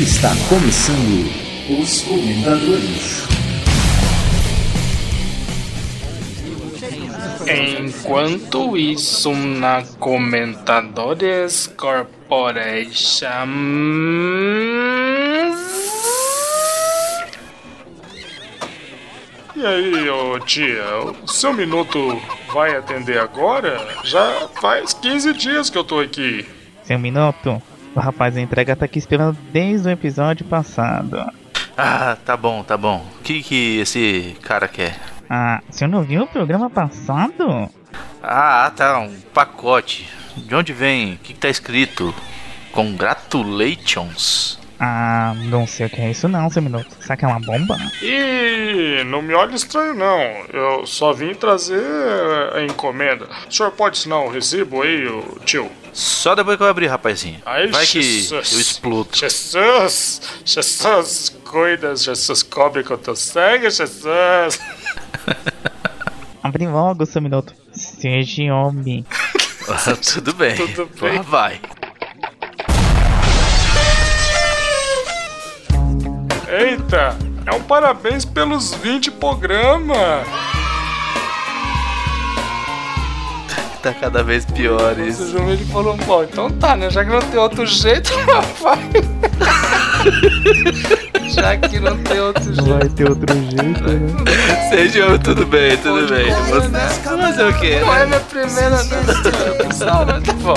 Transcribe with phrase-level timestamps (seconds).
[0.00, 1.30] Está começando
[1.68, 3.22] os comentadores.
[7.78, 12.94] Enquanto isso, na Comentadores Corporation.
[19.54, 20.82] E aí, ô tia,
[21.22, 22.18] o seu minuto
[22.54, 23.86] vai atender agora?
[24.04, 26.46] Já faz 15 dias que eu tô aqui.
[26.84, 27.62] Seu minuto?
[27.94, 31.30] O rapaz da entrega tá aqui esperando desde o episódio passado.
[31.76, 33.04] Ah, tá bom, tá bom.
[33.18, 34.98] O que que esse cara quer?
[35.28, 37.68] Ah, senhor não viu o programa passado?
[38.22, 40.08] Ah, tá, um pacote.
[40.36, 41.14] De onde vem?
[41.14, 42.14] O que, que tá escrito?
[42.72, 44.59] Congratulations.
[44.82, 46.88] Ah, não sei o que é isso não, seu minuto.
[47.00, 47.76] Será que é uma bomba?
[48.00, 50.18] Ih, não me olhe estranho não.
[50.50, 51.82] Eu só vim trazer
[52.54, 53.28] a encomenda.
[53.46, 55.06] O senhor pode assinar um recibo aí,
[55.44, 55.70] tio?
[55.92, 57.42] Só depois que eu abrir, rapazinho.
[57.44, 58.52] Ai, Vai que Jesus.
[58.52, 59.10] eu explodo.
[59.12, 60.22] Jesus!
[60.46, 64.58] Jesus, cuida, Jesus, cobre com teu sangue, Jesus!
[66.42, 67.52] Abre logo, seu minuto.
[67.72, 69.04] Seja homem.
[70.14, 70.56] Tudo bem.
[70.56, 71.16] Tudo bem.
[71.16, 71.60] Lá vai.
[76.50, 80.26] Eita, é um parabéns pelos 20 programas!
[83.82, 85.30] Tá cada vez pior O isso.
[85.30, 86.90] João ele falou: Bom, então tá, né?
[86.90, 88.10] Já que não tem outro jeito,
[88.60, 88.78] vai.
[91.32, 92.62] Já que não tem outro jeito.
[92.68, 94.68] vai ter outro jeito, né?
[94.68, 96.30] Seja tudo bem, tudo Pode bem.
[96.30, 96.88] Você- né?
[97.02, 97.78] Fazer o quê?
[97.80, 98.06] Não é Né?
[98.06, 98.70] minha primeira
[99.64, 100.54] noção, mas tá bom.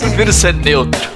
[0.00, 1.15] Prefiro ser neutro.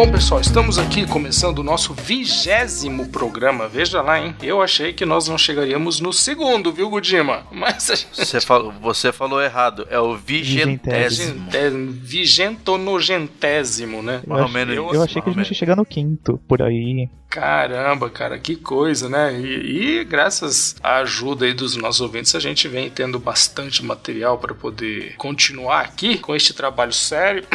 [0.00, 3.68] Bom, pessoal, estamos aqui começando o nosso vigésimo programa.
[3.68, 4.34] Veja lá, hein?
[4.42, 7.46] Eu achei que nós não chegaríamos no segundo, viu, Gudima?
[7.52, 8.16] Mas a gente.
[8.16, 9.86] Você falou, você falou errado.
[9.90, 11.34] É o vigentésimo.
[11.34, 14.22] Vigentésimo, Vigentonogentésimo, né?
[14.26, 17.10] Mais ou menos Eu isso, achei que a gente ia chegar no quinto, por aí.
[17.28, 19.38] Caramba, cara, que coisa, né?
[19.38, 24.38] E, e graças à ajuda aí dos nossos ouvintes, a gente vem tendo bastante material
[24.38, 27.44] para poder continuar aqui com este trabalho sério.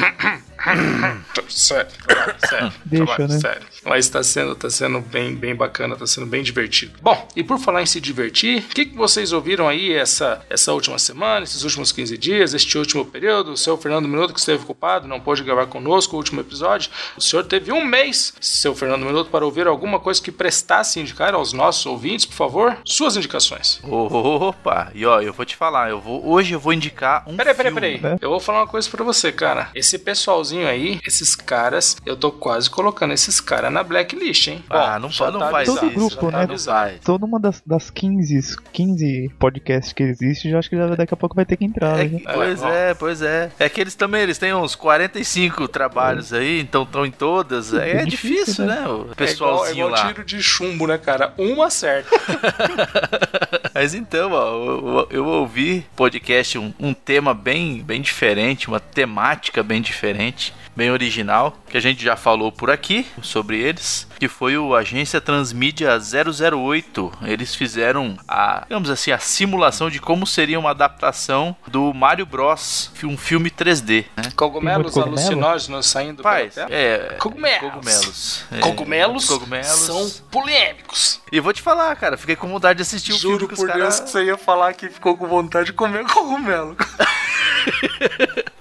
[1.50, 3.40] sério, trabalho sério, Deixa, trabalho né?
[3.40, 3.62] sério.
[3.84, 6.94] Mas tá sendo, tá sendo bem, bem bacana, tá sendo bem divertido.
[7.02, 10.74] Bom, e por falar em se divertir, o que, que vocês ouviram aí essa, essa
[10.74, 13.52] última semana, esses últimos 15 dias, este último período?
[13.52, 16.90] O seu Fernando Minuto, que esteve ocupado, não pôde gravar conosco o último episódio.
[17.16, 21.34] O senhor teve um mês, seu Fernando Minuto, para ouvir alguma coisa que prestasse indicar
[21.36, 22.78] aos nossos ouvintes, por favor?
[22.86, 23.80] Suas indicações.
[23.84, 27.54] Opa, e ó, eu vou te falar, eu vou, hoje eu vou indicar um Peraí,
[27.54, 28.18] peraí, peraí.
[28.22, 29.70] Eu vou falar uma coisa pra você, cara.
[29.76, 34.64] Esse pessoalzinho aí, esses caras, eu tô quase colocando esses caras na blacklist, hein?
[34.70, 36.56] Ah, não fa- não tá faz Todo isso, grupo, tá né?
[36.66, 37.00] Vai.
[37.04, 41.18] Toda uma das, das 15, 15 podcasts que existe, já acho que já, daqui a
[41.18, 42.00] pouco vai ter que entrar.
[42.00, 42.20] É né?
[42.20, 43.52] que- pois é, pois é.
[43.60, 47.74] É que eles também, eles têm uns 45 trabalhos aí, então estão em todas.
[47.74, 48.82] É, É difícil, difícil, né?
[48.82, 50.08] O É igual, é pessoalzinho igual lá.
[50.08, 51.34] tiro de chumbo, né, cara?
[51.38, 52.10] Um acerta.
[53.74, 58.80] Mas então, ó, eu, eu- eu ouvi podcast, um, um tema bem, bem diferente, uma
[58.80, 60.45] temática bem diferente,
[60.76, 65.20] bem original, que a gente já falou por aqui sobre eles, que foi o Agência
[65.22, 67.12] Transmídia 008.
[67.24, 72.92] Eles fizeram a, digamos assim, a simulação de como seria uma adaptação do Mario Bros,
[73.04, 74.32] um filme 3D, né?
[74.36, 75.20] Cogumelos cogumelo?
[75.20, 76.80] alucinógenos saindo Paz, pela tela.
[76.82, 77.60] é, Cogumelos.
[77.60, 78.46] cogumelos.
[78.52, 79.68] É, Cogumelos, cogumelos.
[79.68, 81.22] são polêmicos.
[81.32, 83.60] E vou te falar, cara, fiquei com vontade de assistir o Juro filme que os
[83.60, 83.84] por caras...
[83.84, 86.76] Deus que você ia falar que ficou com vontade de comer cogumelo.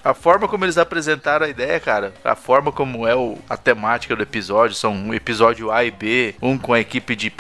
[0.05, 4.15] A forma como eles apresentaram a ideia, cara, a forma como é o, a temática
[4.15, 5.15] do episódio, são um
[5.45, 7.33] episódio A e B, um com a equipe de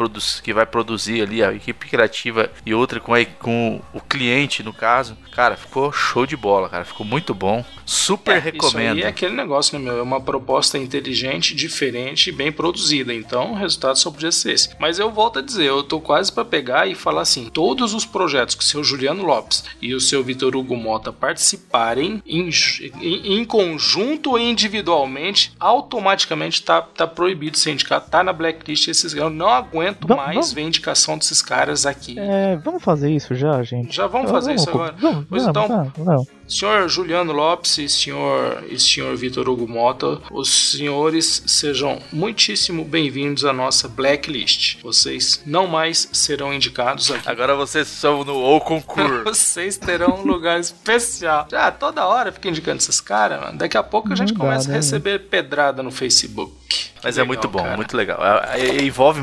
[0.42, 4.72] que vai produzir ali, a equipe criativa, e outra com, a, com o cliente, no
[4.72, 5.16] caso.
[5.34, 7.64] Cara, ficou show de bola, cara, ficou muito bom.
[7.86, 8.98] Super recomendo.
[8.98, 9.98] Isso é aquele negócio, né, meu?
[9.98, 13.12] É uma proposta inteligente, diferente e bem produzida.
[13.12, 14.70] Então, o resultado só podia ser esse.
[14.78, 18.06] Mas eu volto a dizer, eu tô quase pra pegar e falar assim: todos os
[18.06, 22.48] projetos que o seu Juliano Lopes e o seu Vitor Hugo Mota participarem em,
[23.00, 29.14] em, em conjunto ou individualmente, automaticamente tá, tá proibido ser indicado, tá na blacklist esses
[29.14, 32.18] Eu não aguento Vam- mais vamos- ver indicação desses caras aqui.
[32.18, 33.94] É, vamos fazer isso já, gente?
[33.94, 34.94] Já vamos fazer isso agora?
[34.98, 36.28] Vamos, Pois vamos, então, vamos, vamos.
[36.46, 43.46] Senhor Juliano Lopes e senhor, e senhor Vitor Hugo Mota, os senhores sejam muitíssimo bem-vindos
[43.46, 44.76] à nossa blacklist.
[44.82, 47.26] Vocês não mais serão indicados aqui.
[47.28, 49.24] Agora vocês são no ou concurso.
[49.24, 51.46] Vocês terão um lugar especial.
[51.50, 53.58] Já toda hora fica indicando esses caras, mano.
[53.58, 54.76] Daqui a pouco a gente Não dá, começa a né?
[54.76, 56.52] receber pedrada no Facebook.
[57.02, 57.76] Mas é legal, muito bom, cara.
[57.76, 58.18] muito legal.
[58.22, 59.20] É- é- envolve,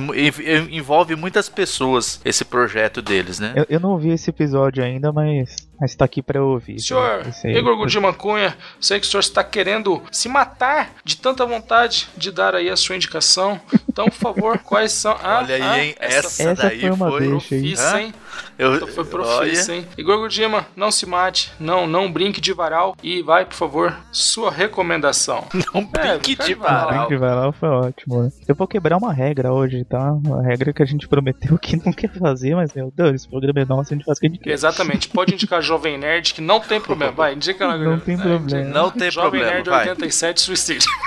[0.71, 3.53] envolve muitas pessoas esse projeto deles, né?
[3.56, 6.80] Eu, eu não ouvi esse episódio ainda, mas, mas tá aqui pra eu ouvir.
[6.80, 7.57] Senhor Esse aí.
[7.57, 12.31] Igor Godima Cunha, sei que o senhor está querendo se matar de tanta vontade de
[12.31, 13.60] dar aí a sua indicação.
[13.89, 15.18] Então, por favor, quais são.
[15.24, 15.95] Ah, Olha aí, ah, hein?
[16.00, 17.28] Essa, Essa daí foi uma foi.
[17.28, 18.01] Profissa, Hã?
[18.01, 18.13] hein?
[18.57, 19.86] Eu, Então foi profissa, hein?
[19.98, 24.51] Igor Godima, não se mate, não, não brinque de varal e vai, por favor, sua
[24.51, 25.48] recomendação.
[25.74, 26.86] Não brinque brincar de de varal.
[26.86, 27.07] varal.
[27.07, 28.30] Brinque vai lá foi ótimo, né?
[28.48, 30.12] Eu vou quebrar uma regra hoje, tá?
[30.13, 33.62] Uma regra que a gente prometeu que não quer fazer, mas meu Deus, esse programa
[33.62, 34.51] é nosso, a gente faz o que a gente quer.
[34.51, 37.13] Exatamente, pode indicar Jovem Nerd, que não tem problema.
[37.13, 37.77] Vai, indica lá.
[37.77, 38.69] Não tem problema.
[38.69, 39.89] Não tem Jovem problema, Nerd vai.
[39.89, 40.91] 87 Suicídio.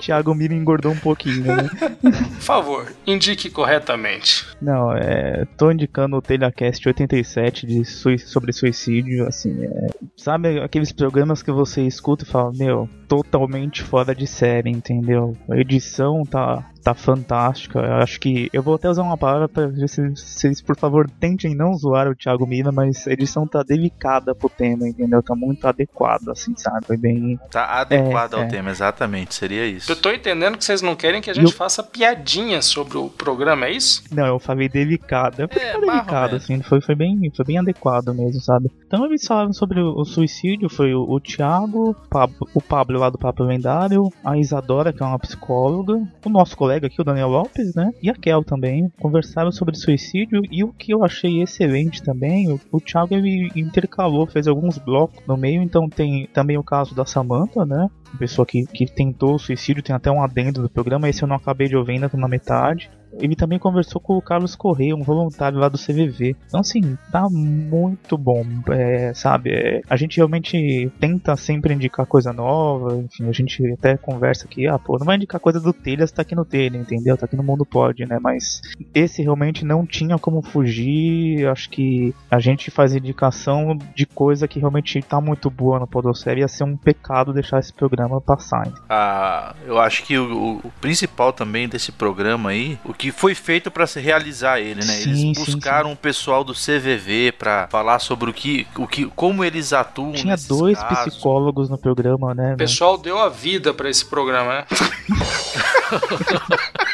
[0.00, 1.68] Thiago Mira engordou um pouquinho, né?
[2.00, 4.46] Por favor, indique corretamente.
[4.62, 5.44] Não, é.
[5.58, 9.86] Tô indicando o Telecast 87 de sui- sobre suicídio, assim, é,
[10.16, 15.36] sabe aqueles programas que você escuta e fala, meu, totalmente fora de série, entendeu?
[15.50, 17.78] A edição tá, tá fantástica.
[17.78, 18.48] Eu acho que.
[18.52, 22.08] Eu vou até usar uma palavra pra ver se vocês, por favor, tentem não zoar
[22.08, 25.22] o Thiago Mira, mas a edição tá delicada pro tema, entendeu?
[25.22, 26.86] Tá muito adequado, assim, sabe?
[26.86, 27.38] Foi bem.
[27.50, 28.46] Tá adequado É, ao é.
[28.46, 29.34] tema, exatamente.
[29.34, 29.90] Seria isso.
[29.90, 33.08] Eu tô entendendo que vocês não querem que a gente Eu- faça piadinha sobre o
[33.08, 34.02] programa, é isso?
[34.12, 35.42] Não, eu falei delicado.
[35.42, 36.34] É, porque É, menos.
[36.34, 38.70] assim, foi, foi, bem, foi bem adequado mesmo, sabe?
[38.86, 43.10] Então eles falaram sobre o, o suicídio, foi o, o Thiago, Pablo- o Pablo lá
[43.10, 47.28] do Papo Lendário, a Isadora, que é uma psicóloga, o nosso colega aqui, o Daniel
[47.28, 47.92] Lopes, né?
[48.02, 52.60] E a Kel também, conversaram sobre suicídio e o que eu achei excelente também, o,
[52.70, 57.04] o Thiago ele intercalou, fez alguns blocos no meio, então tem também o caso da
[57.04, 57.88] Samantha, né?
[58.18, 61.36] Pessoa que, que tentou o suicídio, tem até um adendo do programa, esse eu não
[61.36, 62.90] acabei de ouvir ainda, tô na metade.
[63.18, 66.36] Ele também conversou com o Carlos Correia, um voluntário lá do CVV.
[66.46, 69.50] Então, assim, tá muito bom, é, sabe?
[69.50, 74.66] É, a gente realmente tenta sempre indicar coisa nova, enfim, a gente até conversa aqui,
[74.66, 77.16] ah, pô, não vai indicar coisa do Telhas, tá aqui no Telha, entendeu?
[77.16, 78.18] Tá aqui no Mundo Pode, né?
[78.20, 78.60] Mas
[78.94, 81.46] esse realmente não tinha como fugir.
[81.48, 86.40] Acho que a gente faz indicação de coisa que realmente tá muito boa no Podosfera.
[86.40, 88.60] Ia ser um pecado deixar esse programa passar.
[88.66, 88.82] entendeu?
[88.88, 93.34] Ah, eu acho que o, o- o principal também desse programa aí, o que foi
[93.34, 94.94] feito pra se realizar ele, né?
[94.94, 99.06] Sim, eles sim, buscaram o pessoal do CVV pra falar sobre o que, o que,
[99.06, 100.12] como eles atuam.
[100.12, 101.14] Tinha dois casos.
[101.14, 102.54] psicólogos no programa, né?
[102.54, 104.64] O pessoal deu a vida pra esse programa, né?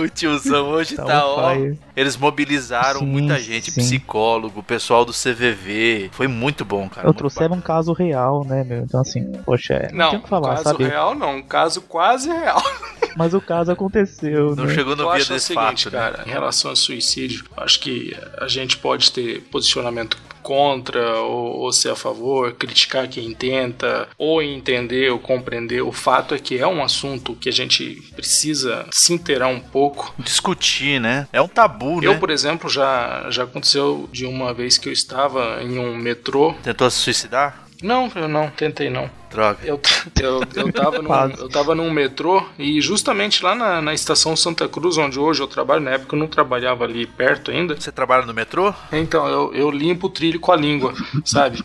[0.00, 1.52] O tiozão hoje Tá tá, ó.
[1.54, 1.78] fire.
[1.96, 3.80] Eles mobilizaram Sim, muita gente, sim.
[3.80, 6.10] psicólogo, pessoal do CVV.
[6.12, 7.06] Foi muito bom, cara.
[7.08, 8.82] Eu trouxeram um caso real, né, meu?
[8.82, 10.84] Então, assim, poxa, é, não, Não, tem o que falar, caso sabe?
[10.84, 12.62] real não, um caso quase real.
[13.16, 14.74] Mas o caso aconteceu, Não né?
[14.74, 15.98] chegou no eu dia o desse seguinte, fato, né?
[15.98, 21.72] cara, em relação ao suicídio, acho que a gente pode ter posicionamento contra ou, ou
[21.72, 25.82] ser a favor, criticar quem tenta, ou entender ou compreender.
[25.82, 30.14] O fato é que é um assunto que a gente precisa se inteirar um pouco.
[30.18, 31.28] Discutir, né?
[31.32, 32.18] É um tabu, Eu, né?
[32.18, 36.54] por exemplo, já, já aconteceu de uma vez que eu estava em um metrô.
[36.62, 37.69] Tentou se suicidar?
[37.82, 39.10] Não, eu não, tentei não.
[39.30, 39.58] Droga.
[39.62, 39.80] Eu,
[40.20, 44.68] eu, eu, tava num, eu tava num metrô e justamente lá na, na estação Santa
[44.68, 47.78] Cruz, onde hoje eu trabalho, na época eu não trabalhava ali perto ainda.
[47.78, 48.74] Você trabalha no metrô?
[48.92, 50.92] Então, eu, eu limpo o trilho com a língua,
[51.24, 51.62] sabe?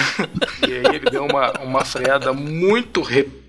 [0.66, 3.02] e aí ele deu uma, uma freada muito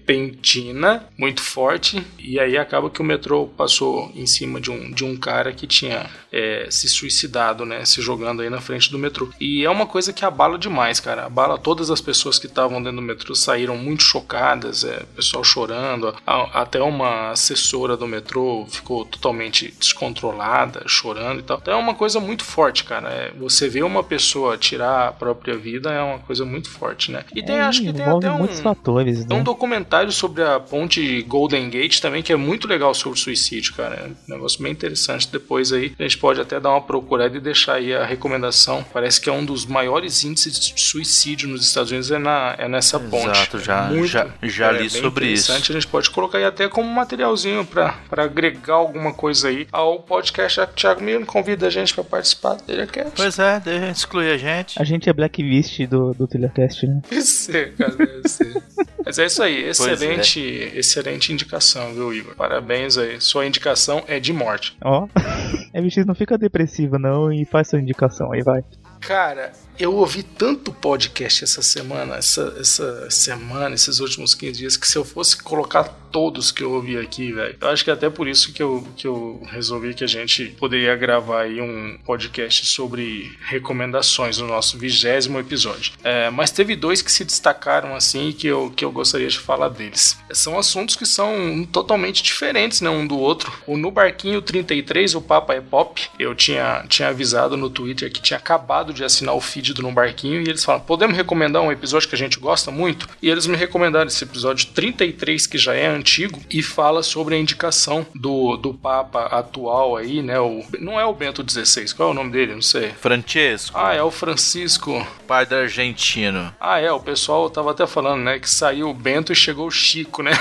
[0.08, 5.04] repentina, muito forte, e aí acaba que o metrô passou em cima de um, de
[5.04, 7.86] um cara que tinha é, se suicidado, né?
[7.86, 9.30] Se jogando aí na frente do metrô.
[9.40, 11.26] E é uma coisa que abala demais, cara.
[11.26, 16.14] Abala todas as pessoas que estavam dentro do metrô, saíram muito chocadas, é, pessoal chorando.
[16.26, 21.60] A- até uma assessora do metrô ficou totalmente descontrolada, chorando e tal.
[21.62, 23.10] Então é uma coisa muito forte, cara.
[23.10, 27.24] É, você vê uma pessoa tirar a própria vida é uma coisa muito forte, né?
[27.36, 28.38] E tem, É, acho que tem até um.
[28.40, 29.46] muitos fatores, Tem um né?
[29.94, 33.96] Documentário sobre a ponte Golden Gate também, que é muito legal sobre suicídio, cara.
[33.96, 35.28] É um negócio bem interessante.
[35.32, 38.84] Depois aí a gente pode até dar uma procurada e deixar aí a recomendação.
[38.92, 42.68] Parece que é um dos maiores índices de suicídio nos Estados Unidos é, na, é
[42.68, 43.30] nessa ponte.
[43.30, 45.44] Exato, já- É já- já li bem sobre isso.
[45.52, 45.72] interessante.
[45.72, 50.00] A gente pode colocar aí até como materialzinho pra pra agregar alguma coisa aí ao
[50.00, 50.56] podcast.
[50.58, 53.02] Já que o Thiago Miro convida a gente pra participar dele aqui.
[53.16, 54.80] Pois é, deixa excluir a gente.
[54.82, 57.02] A gente é blacklist do, do Telecast, né?
[57.10, 58.62] Deve ser, cara, deve ser.
[59.06, 60.40] Mas é isso aí, Pois excelente,
[60.76, 62.36] excelente indicação, viu, Igor?
[62.36, 63.20] Parabéns aí.
[63.20, 64.78] Sua indicação é de morte.
[64.82, 65.08] Ó,
[65.74, 68.64] MX não fica depressivo não e faz sua indicação aí, vai.
[69.02, 74.88] Cara, eu ouvi tanto podcast essa semana, essa, essa semana, esses últimos 15 dias, que
[74.88, 78.08] se eu fosse colocar todos que eu ouvi aqui, velho, eu acho que é até
[78.08, 82.68] por isso que eu, que eu resolvi que a gente poderia gravar aí um podcast
[82.68, 85.94] sobre recomendações no nosso vigésimo episódio.
[86.04, 89.70] É, mas teve dois que se destacaram assim que eu, que eu gostaria de falar
[89.70, 90.20] deles.
[90.32, 93.52] São assuntos que são totalmente diferentes, né, um do outro.
[93.66, 98.22] O No Barquinho 33, o Papa é Pop, eu tinha, tinha avisado no Twitter que
[98.22, 101.72] tinha acabado de assinar o feed do No Barquinho e eles falam: podemos recomendar um
[101.72, 103.08] episódio que a gente gosta muito?
[103.22, 107.38] E eles me recomendaram esse episódio 33, que já é antigo, e fala sobre a
[107.38, 110.40] indicação do, do Papa atual aí, né?
[110.40, 112.56] O, não é o Bento XVI, qual é o nome dele?
[112.56, 112.90] Não sei.
[113.00, 115.06] Francesco, Ah, é o Francisco.
[115.28, 116.54] pai da argentino.
[116.60, 118.40] Ah, é, o pessoal tava até falando, né?
[118.40, 120.32] Que saiu o Bento e chegou o Chico, né?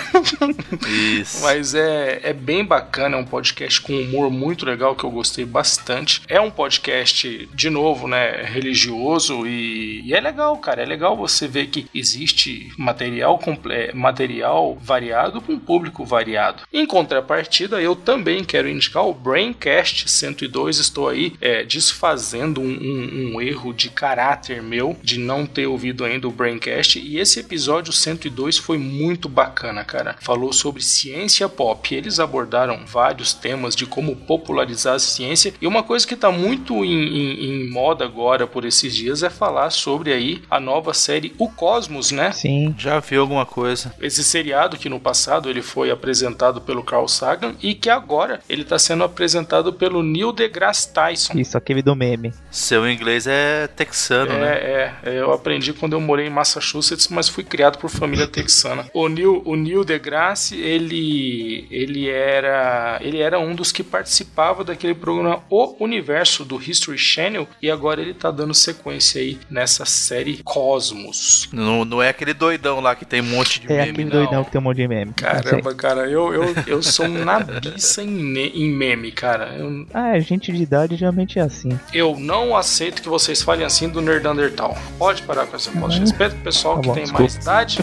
[0.89, 1.43] Isso.
[1.45, 5.45] Mas é, é bem bacana, é um podcast com humor muito legal que eu gostei
[5.45, 6.23] bastante.
[6.29, 10.83] É um podcast, de novo, né, religioso e, e é legal, cara.
[10.83, 16.63] É legal você ver que existe material, comple material variado com público variado.
[16.73, 20.79] Em contrapartida, eu também quero indicar o Braincast 102.
[20.79, 26.05] Estou aí é, desfazendo um, um- um erro de caráter meu de não ter ouvido
[26.05, 26.99] ainda o Braincast.
[26.99, 30.17] E esse episódio 102 foi muito bacana, cara.
[30.21, 31.95] Falou sobre ciência pop.
[31.95, 35.55] Eles abordaram vários temas de como popularizar a ciência.
[35.61, 39.31] E uma coisa que está muito em, em- em moda agora por esses dias é
[39.31, 42.33] falar sobre aí a nova série O Cosmos, né?
[42.33, 42.75] Sim.
[42.79, 43.95] Já viu alguma coisa?
[44.01, 48.63] Esse seriado que no passado ele foi apresentado pelo Carl Sagan e que agora ele
[48.63, 51.39] está sendo apresentado pelo Neil deGrasse Tyson.
[51.39, 52.33] Isso, aquele do meme.
[52.51, 54.53] Seu inglês é texano, né?
[54.53, 58.87] É, é, eu aprendi quando eu morei em Massachusetts, mas fui criado por família texana.
[58.93, 64.95] O Neil, o Neil deGrasse, ele, ele era, ele era um dos que participava daquele
[64.95, 70.41] programa O Universo do History Channel e agora ele tá dando sequência aí nessa série
[70.43, 71.49] Cosmos.
[71.53, 74.11] Não, não é aquele doidão lá que tem um monte de É meme, aquele não.
[74.11, 75.13] doidão que tem um monte de meme.
[75.15, 79.55] Caramba, cara, eu, eu, eu sou um nabiça em, em meme, cara.
[79.57, 81.79] Eu, Ah, gente de idade geralmente é assim.
[81.93, 84.77] eu não aceito que vocês falem assim do Nerdandertal.
[84.99, 87.23] Pode parar com essa voz de respeito pro pessoal Tá que bom, tem desculpa.
[87.23, 87.79] mais idade.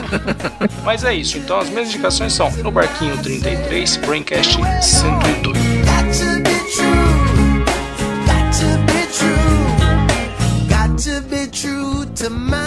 [0.84, 1.38] Mas é isso.
[1.38, 5.73] Então as minhas indicações são No Barquinho 33, Braincast 102.
[12.24, 12.63] to my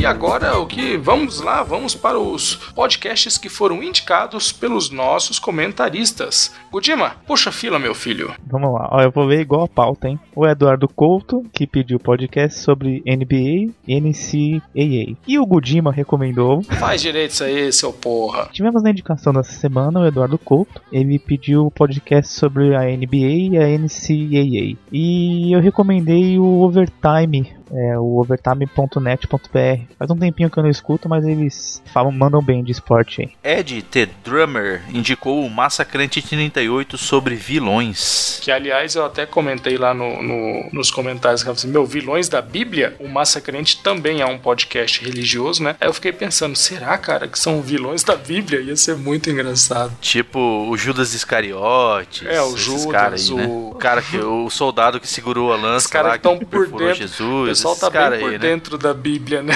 [0.00, 5.38] E agora o que vamos lá, vamos para os podcasts que foram indicados pelos nossos
[5.38, 6.54] comentaristas.
[6.72, 8.34] Gudima, puxa fila, meu filho.
[8.46, 10.18] Vamos lá, ó, eu vou ler igual a pauta, hein?
[10.34, 15.18] O Eduardo Couto, que pediu podcast sobre NBA e NCAA.
[15.28, 16.62] E o Gudima recomendou.
[16.62, 18.48] Faz direito isso aí, seu porra.
[18.52, 20.80] Tivemos na indicação dessa semana o Eduardo Couto.
[20.90, 24.78] Ele pediu podcast sobre a NBA e a NCAA.
[24.90, 29.82] E eu recomendei o Overtime, é, o overtime.net.br.
[29.98, 33.58] Faz um tempinho que eu não escuto, mas eles falam, mandam bem de esporte aí.
[33.58, 34.06] Ed T.
[34.24, 38.38] Drummer indicou o Massacrante 38 sobre vilões.
[38.42, 41.86] Que aliás eu até comentei lá no, no- nos comentários que eu falei assim, meu,
[41.86, 45.76] vilões da Bíblia, o Massacrente também é um podcast religioso, né?
[45.80, 48.60] Aí eu fiquei pensando, será, cara, que são vilões da Bíblia?
[48.60, 49.92] Ia ser muito engraçado.
[50.00, 52.26] Tipo o Judas Iscariotes.
[52.26, 53.46] É, o Judas, caras aí, né?
[53.46, 56.38] o- O cara que o soldado que segurou a lança Os caras lá, que estão
[56.38, 56.94] que por perfurou dentro.
[57.00, 57.59] Jesus.
[57.60, 58.38] Pessoal tá bem por aí, né?
[58.38, 59.54] dentro da Bíblia, né?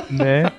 [0.10, 0.52] né?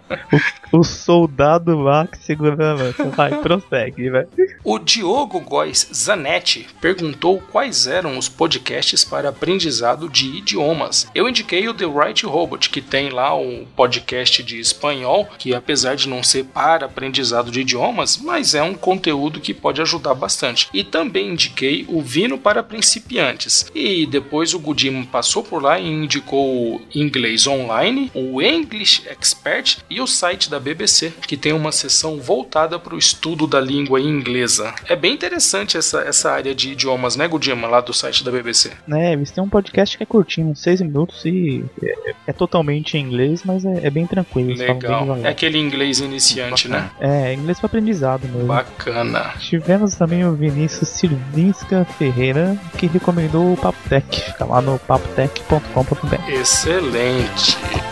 [0.71, 3.03] O, o soldado lá que segura a lança.
[3.05, 4.27] Vai, prossegue, velho.
[4.63, 11.07] O Diogo Góes Zanetti perguntou quais eram os podcasts para aprendizado de idiomas.
[11.13, 15.95] Eu indiquei o The Right Robot, que tem lá um podcast de espanhol, que apesar
[15.95, 20.69] de não ser para aprendizado de idiomas, mas é um conteúdo que pode ajudar bastante.
[20.73, 23.69] E também indiquei o Vino para principiantes.
[23.73, 29.77] E depois o Gudim passou por lá e indicou o Inglês Online, o English Expert
[29.89, 33.99] e o site da BBC, que tem uma seção voltada para o estudo da língua
[33.99, 34.73] inglesa.
[34.87, 38.71] É bem interessante essa, essa área de idiomas, né, Gudima, lá do site da BBC.
[38.87, 42.97] né, eles têm um podcast que é curtinho, uns 6 minutos e é, é totalmente
[42.97, 44.53] em inglês, mas é, é bem tranquilo.
[44.55, 45.17] Legal.
[45.23, 46.89] É aquele inglês iniciante, né?
[46.99, 48.47] É, inglês para aprendizado mesmo.
[48.47, 49.33] Bacana.
[49.39, 54.05] Tivemos também o Vinícius Silvinska Ferreira, que recomendou o Papo Tech.
[54.21, 56.29] Fica lá no papotech.com.br.
[56.29, 56.76] Excelente.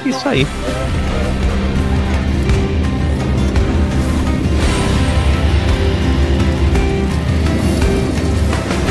[0.05, 0.45] Isso aí.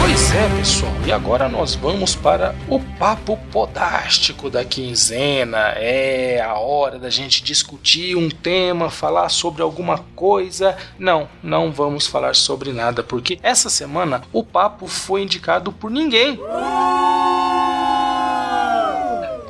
[0.01, 0.93] Pois é, pessoal.
[1.07, 5.75] E agora nós vamos para o papo podástico da quinzena.
[5.77, 10.77] É a hora da gente discutir um tema, falar sobre alguma coisa.
[10.99, 16.41] Não, não vamos falar sobre nada, porque essa semana o papo foi indicado por ninguém.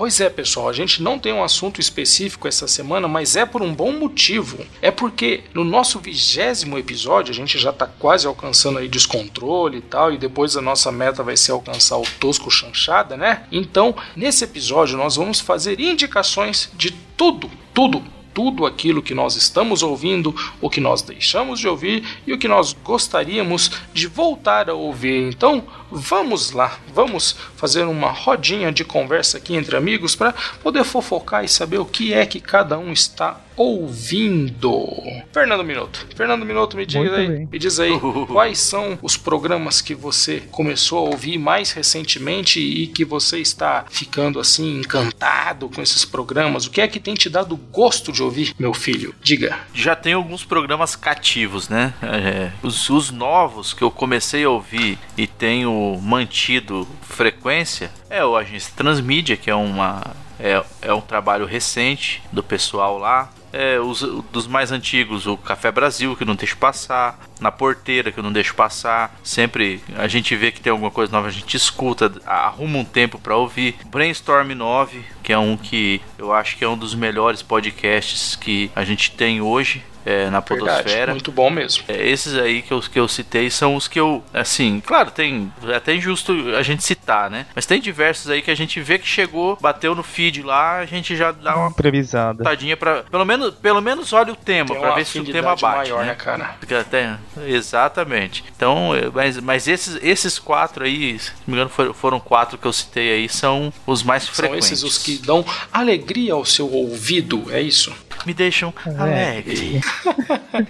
[0.04, 3.62] Pois é, pessoal, a gente não tem um assunto específico essa semana, mas é por
[3.62, 4.58] um bom motivo.
[4.82, 9.80] É porque no nosso vigésimo episódio, a gente já tá quase alcançando aí descontrole e
[9.80, 13.44] tal, e depois a nossa meta vai ser alcançar o tosco chanchada, né?
[13.50, 18.02] Então, nesse episódio, nós vamos fazer indicações de tudo, tudo,
[18.34, 22.49] tudo aquilo que nós estamos ouvindo, o que nós deixamos de ouvir e o que
[22.49, 25.28] nós gostaríamos de voltar a ouvir.
[25.28, 31.44] Então, vamos lá, vamos fazer uma rodinha de conversa aqui entre amigos para poder fofocar
[31.44, 34.84] e saber o que é que cada um está ouvindo.
[35.32, 37.48] Fernando Minuto, Fernando Minuto, me diz Muito aí, bem.
[37.50, 37.92] me diz aí,
[38.26, 43.84] quais são os programas que você começou a ouvir mais recentemente e que você está
[43.88, 46.66] ficando assim encantado com esses programas?
[46.66, 49.14] O que é que tem te dado gosto de ouvir, meu filho?
[49.22, 49.56] Diga.
[49.72, 51.94] Já tem alguns programas cativos, né?
[52.02, 55.70] É, os, os novos que eu comecei a ouvir e tenho
[56.00, 60.03] mantido frequência é o Agência Transmídia, que é uma
[60.38, 63.31] é, é um trabalho recente do pessoal lá.
[63.53, 64.00] É, os,
[64.33, 67.21] dos mais antigos, o Café Brasil, que não deixo passar.
[67.41, 69.14] Na Porteira, que eu não deixo passar.
[69.23, 73.19] Sempre a gente vê que tem alguma coisa nova, a gente escuta, arruma um tempo
[73.19, 73.76] pra ouvir.
[73.87, 78.71] Brainstorm 9, que é um que eu acho que é um dos melhores podcasts que
[78.75, 79.85] a gente tem hoje.
[80.04, 81.12] É, na Verdade, Podosfera.
[81.12, 81.84] muito bom mesmo.
[81.88, 85.52] É, esses aí que eu, que eu citei são os que eu, assim, claro, tem
[85.68, 87.46] é até injusto a gente citar, né?
[87.54, 90.87] Mas tem diversos aí que a gente vê que chegou, bateu no feed lá, a
[90.87, 92.42] gente já dá uma Previsada.
[92.44, 93.02] tadinha pra.
[93.04, 95.62] Pelo menos, pelo menos olha o tema, uma ver se o tema bate.
[95.62, 96.06] maior, né?
[96.08, 96.56] né, cara?
[96.80, 98.44] Até- exatamente.
[98.54, 102.58] Então, é, mas, mas esses, esses quatro aí, se não me engano, foram, foram quatro
[102.58, 104.70] que eu citei aí, são os mais São frequentes.
[104.73, 107.92] esses os que dão alegria ao seu ouvido, é isso?
[108.26, 109.80] Me deixam alegre.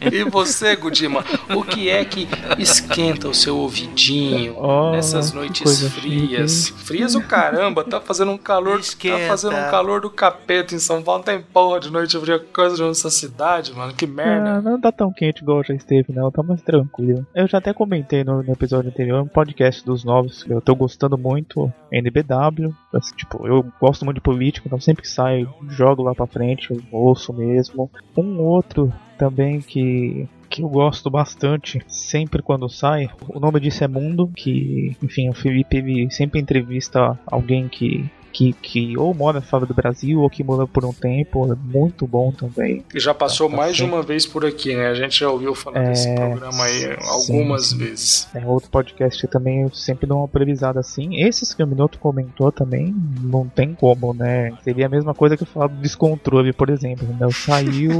[0.00, 1.24] E você, Gudima,
[1.54, 2.26] o que é que
[2.58, 6.68] esquenta o seu ouvidinho Oh, nessas noites frias?
[6.68, 9.18] Frias o caramba, tá fazendo um calor, Esquenta.
[9.18, 12.38] tá fazendo um calor do capeta em São Paulo, não tem porra de noite fria,
[12.38, 14.54] coisa de nossa cidade, mano, que merda.
[14.54, 16.30] Ah, não tá tão quente igual já esteve, não.
[16.30, 17.26] Tá mais tranquilo.
[17.34, 20.74] Eu já até comentei no, no episódio anterior, um podcast dos novos que eu tô
[20.74, 22.72] gostando muito, NBW.
[22.92, 26.70] Assim, tipo, eu gosto muito de política, então sempre que sai, jogo lá pra frente,
[26.72, 27.90] eu ouço mesmo.
[28.16, 33.10] Um outro também que que eu gosto bastante sempre quando sai.
[33.28, 38.98] O nome disso é Mundo, que, enfim, o Felipe sempre entrevista alguém que que, que
[38.98, 42.84] ou mora fora do Brasil ou que mora por um tempo, é muito bom também.
[42.92, 44.88] E já passou Tá mais de uma vez por aqui, né?
[44.88, 47.78] A gente já ouviu falar desse É, programa aí algumas sim.
[47.78, 48.28] vezes.
[48.34, 51.22] É outro podcast também eu sempre dou uma previsada assim.
[51.24, 52.92] Esses que o Minuto comentou também,
[53.22, 54.52] não tem como, né?
[54.64, 57.06] Seria a mesma coisa que eu falar do descontrole, por exemplo.
[57.06, 57.28] Né?
[57.32, 57.92] Saiu,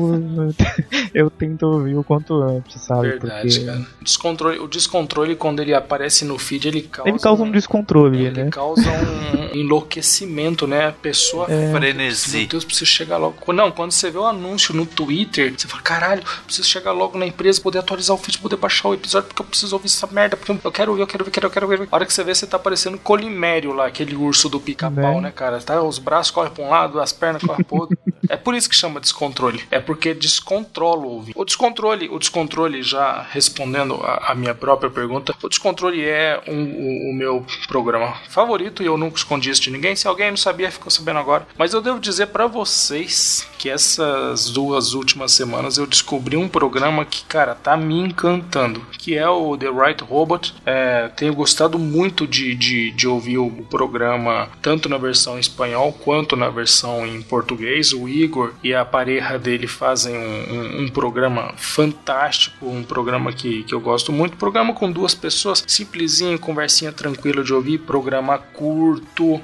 [1.14, 3.11] eu tento ouvir o quanto antes, sabe?
[3.11, 3.87] Verdade, Porque cara.
[4.03, 7.09] Descontrole, o descontrole, quando ele aparece no feed, ele causa.
[7.09, 8.51] ele causa um descontrole, Ele né?
[8.51, 10.23] causa um enlouquecimento,
[10.66, 10.88] né?
[10.88, 11.54] A pessoa É.
[11.68, 12.46] Meu Frenesi.
[12.46, 13.52] Deus, preciso chegar logo.
[13.52, 17.26] Não, quando você vê o anúncio no Twitter, você fala, caralho, preciso chegar logo na
[17.26, 20.37] empresa, poder atualizar o feed, poder baixar o episódio, porque eu preciso ouvir essa merda,
[20.37, 21.88] porque eu quero ouvir, eu quero ver, quero, eu quero ver.
[21.90, 25.20] A hora que você vê, você tá parecendo Colimério lá, aquele urso do pica-pau, Né?
[25.22, 25.60] né, cara?
[25.60, 27.98] Tá, os braços correm pra um lado, as pernas correm pro outro.
[28.28, 29.62] é por isso que chama descontrole.
[29.70, 31.32] É porque descontrola o ouvir.
[31.37, 37.08] O descontrole, o descontrole, já respondendo a, a minha própria pergunta, o descontrole é um-
[37.08, 39.94] o, o meu programa favorito e eu nunca escondi isso de ninguém.
[39.96, 41.46] Se alguém não sabia, ficou sabendo agora.
[41.59, 47.05] Mas eu devo dizer pra vocês que essas duas últimas semanas eu descobri um programa
[47.05, 50.55] que, cara, tá me encantando, que é o The Right Robot.
[50.66, 55.92] É, tenho gostado muito de, de, de ouvir o programa tanto na versão em espanhol
[55.92, 57.92] quanto na versão em português.
[57.92, 63.62] O Igor e a pareja dele fazem um, um- um programa fantástico, um programa que,
[63.64, 64.37] que eu gosto muito.
[64.37, 69.40] Programa com duas pessoas, simplesinho, conversinha tranquila de ouvir, programa curto,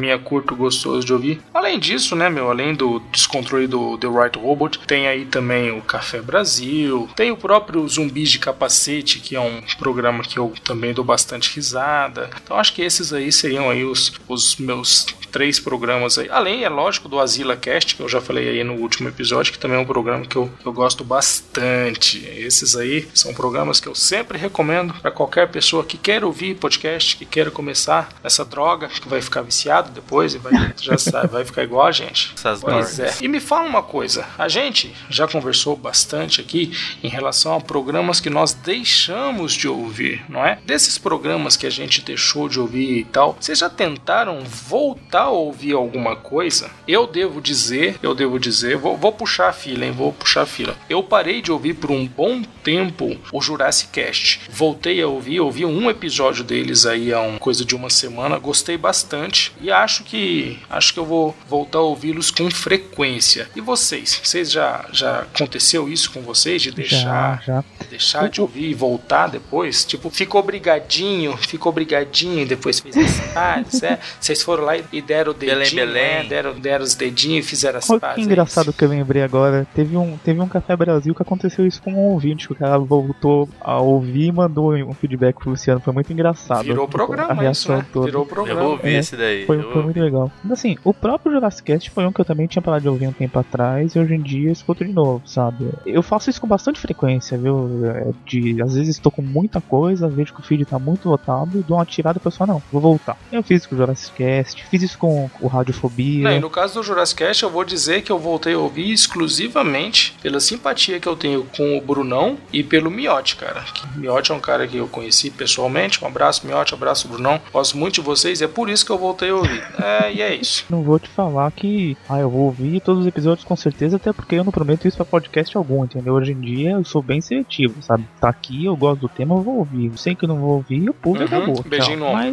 [0.00, 1.40] programinha curto, gostoso de ouvir.
[1.52, 5.82] Além disso, né, meu, além do descontrole do The Right Robot, tem aí também o
[5.82, 10.94] Café Brasil, tem o próprio Zumbis de Capacete, que é um programa que eu também
[10.94, 12.30] dou bastante risada.
[12.42, 16.28] Então acho que esses aí seriam aí os, os meus três programas aí.
[16.28, 19.58] Além, é lógico, do Asila Cast, que eu já falei aí no último episódio, que
[19.58, 22.24] também é um programa que eu, eu gosto bastante.
[22.26, 27.16] Esses aí são programas que eu sempre recomendo para qualquer pessoa que queira ouvir podcast,
[27.16, 31.44] que queira começar essa droga, que vai ficar viciado depois e vai, já sabe, vai
[31.44, 32.32] ficar igual a gente.
[32.34, 33.14] Essas Pois é.
[33.20, 36.72] E me fala uma coisa, a gente já conversou bastante aqui
[37.02, 40.58] em relação a programas que nós deixamos de ouvir, não é?
[40.64, 45.30] Desses programas que a gente deixou de ouvir e tal, vocês já tentaram voltar a
[45.30, 46.70] ouvir alguma coisa?
[46.86, 49.92] Eu devo dizer, eu devo dizer, vou, vou puxar a fila, hein?
[49.92, 50.76] Vou puxar a fila.
[50.88, 54.40] Eu parei de ouvir por um bom tempo o Jurassic Cast.
[54.50, 58.76] Voltei a ouvir, ouvi um episódio deles aí há um, coisa de uma semana, gostei
[58.76, 63.48] bastante e acho que acho que eu vou voltar a ouvi-los com frequência.
[63.54, 64.20] E vocês?
[64.22, 67.64] Vocês já já aconteceu isso com vocês de deixar Já, já.
[67.88, 69.84] deixar de ouvir e voltar depois?
[69.84, 73.98] Tipo, ficou brigadinho, ficou brigadinho e depois fez as pazes, é?
[74.20, 76.22] Vocês foram lá e deram o dedinho, Belém, Belém.
[76.22, 76.24] né?
[76.28, 78.14] Deram, deram os dedinhos e fizeram as Olha pazes.
[78.16, 79.66] que é engraçado que eu lembrei agora.
[79.74, 82.46] Teve um, teve um Café Brasil que aconteceu isso com um ouvinte.
[82.46, 85.80] que O cara voltou a ouvir e mandou um feedback pro Luciano.
[85.80, 86.64] Foi muito engraçado.
[86.64, 87.86] Virou Tipo, programa a isso, reação né?
[87.92, 88.06] toda.
[88.06, 88.60] Virou Eu programa.
[88.60, 89.46] vou ouvir É, esse daí.
[89.46, 90.30] Foi, Eu foi muito legal.
[90.50, 93.12] Assim, o próprio Jurassic Cast foi um que eu também tinha parado de ouvir um
[93.12, 95.70] tempo atrás e hoje em dia escuto de novo, sabe?
[95.86, 97.86] Eu faço isso com bastante frequência, viu?
[97.86, 101.58] É, De, às vezes estou com muita coisa, vejo que o feed tá muito lotado
[101.58, 103.16] e dou uma tirada e pessoal, não, vou voltar.
[103.32, 106.24] Eu fiz isso com o Jurassic Cast, fiz isso com o Radiofobia.
[106.24, 108.90] Não, e no caso do Jurassic Cast, eu vou dizer que eu voltei a ouvir
[108.92, 113.64] exclusivamente pela simpatia que eu tenho com o Brunão e pelo Miotti, cara.
[113.94, 116.02] Miotti é um cara que eu conheci pessoalmente.
[116.02, 117.40] Um abraço, Miotti, abraço, Brunão.
[117.52, 119.59] Gosto muito de vocês é por isso que eu voltei a ouvir.
[119.78, 120.64] É, e é isso.
[120.70, 124.12] Não vou te falar que, ah, eu vou ouvir todos os episódios com certeza, até
[124.12, 126.14] porque eu não prometo isso pra podcast algum, entendeu?
[126.14, 128.04] Hoje em dia eu sou bem seletivo, sabe?
[128.20, 129.92] Tá aqui, eu gosto do tema, eu vou ouvir.
[129.96, 131.62] Sei que eu não vou ouvir, eu pulo e Uhum, acabou.
[131.68, 132.06] beijinho tchau.
[132.12, 132.30] no ombro.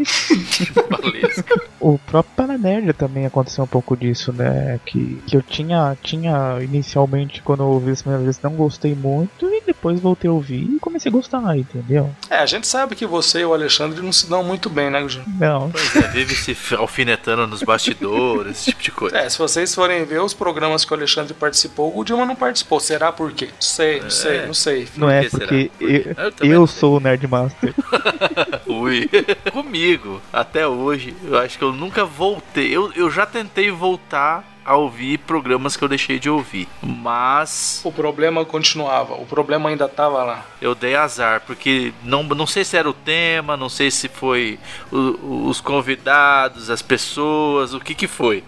[0.90, 1.44] Mas
[1.80, 4.80] o próprio Paranerdia também aconteceu um pouco disso, né?
[4.86, 9.46] Que, que eu tinha, tinha inicialmente, quando eu ouvi a primeira vez, não gostei muito,
[9.48, 12.14] e depois voltei a ouvir e comecei a gostar, entendeu?
[12.30, 15.02] É, a gente sabe que você e o Alexandre não se dão muito bem, né,
[15.02, 15.26] Gugino?
[15.40, 15.70] Não.
[15.70, 19.18] Pois é, vive se alfinetando nos bastidores, esse tipo de coisa.
[19.18, 22.80] É, se vocês forem ver os programas que o Alexandre participou, o Dilma não participou.
[22.80, 23.46] Será por quê?
[23.46, 24.88] Não sei, não sei, não sei.
[24.96, 27.74] Não é porque Por eu, Eu eu sou o Nerdmaster.
[28.66, 29.10] Ui.
[29.52, 32.76] Comigo, até hoje, eu acho que eu nunca voltei.
[32.76, 36.68] Eu, eu já tentei voltar a ouvir programas que eu deixei de ouvir.
[36.84, 40.46] Mas O problema continuava, o problema ainda tava lá.
[40.62, 44.60] eu dei azar, porque não, não sei se era o tema, não sei se foi
[44.92, 48.44] o- os convidados, as pessoas, o que que foi.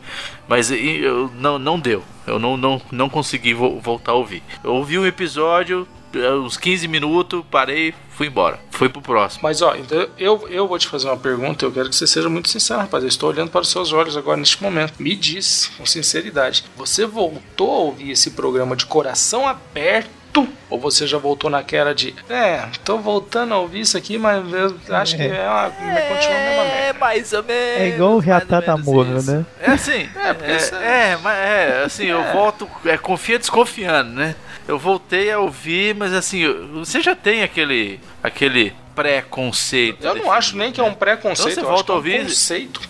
[0.47, 2.03] Mas eu, não, não deu.
[2.27, 4.43] Eu não, não, não consegui vo- voltar a ouvir.
[4.63, 5.87] Eu ouvi um episódio,
[6.43, 8.59] uns 15 minutos, parei, fui embora.
[8.71, 9.41] Fui pro próximo.
[9.43, 12.29] Mas ó, então eu, eu vou te fazer uma pergunta, eu quero que você seja
[12.29, 13.03] muito sincero, rapaz.
[13.03, 14.93] Eu estou olhando para os seus olhos agora neste momento.
[14.99, 20.47] Me diz, com sinceridade, você voltou a ouvir esse programa de coração aberto?
[20.69, 24.95] Ou você já voltou naquela de, é, tô voltando a ouvir isso aqui, mas eu
[24.95, 26.78] acho que é uma, continua a mesma merda.
[26.99, 27.81] Mais ou menos.
[27.81, 28.19] É igual o
[29.19, 29.31] isso.
[29.31, 29.45] né?
[29.61, 30.09] É assim.
[30.15, 30.35] É,
[30.75, 32.69] é, é, mas é, assim, eu volto.
[32.85, 34.35] É, confia desconfiando, né?
[34.67, 37.99] Eu voltei a ouvir, mas assim, você já tem aquele.
[38.21, 40.03] aquele preconceito.
[40.05, 41.93] Eu não acho nem que é um preconceito, Então você eu acho que volta é
[41.93, 42.81] a um ouvir- conceito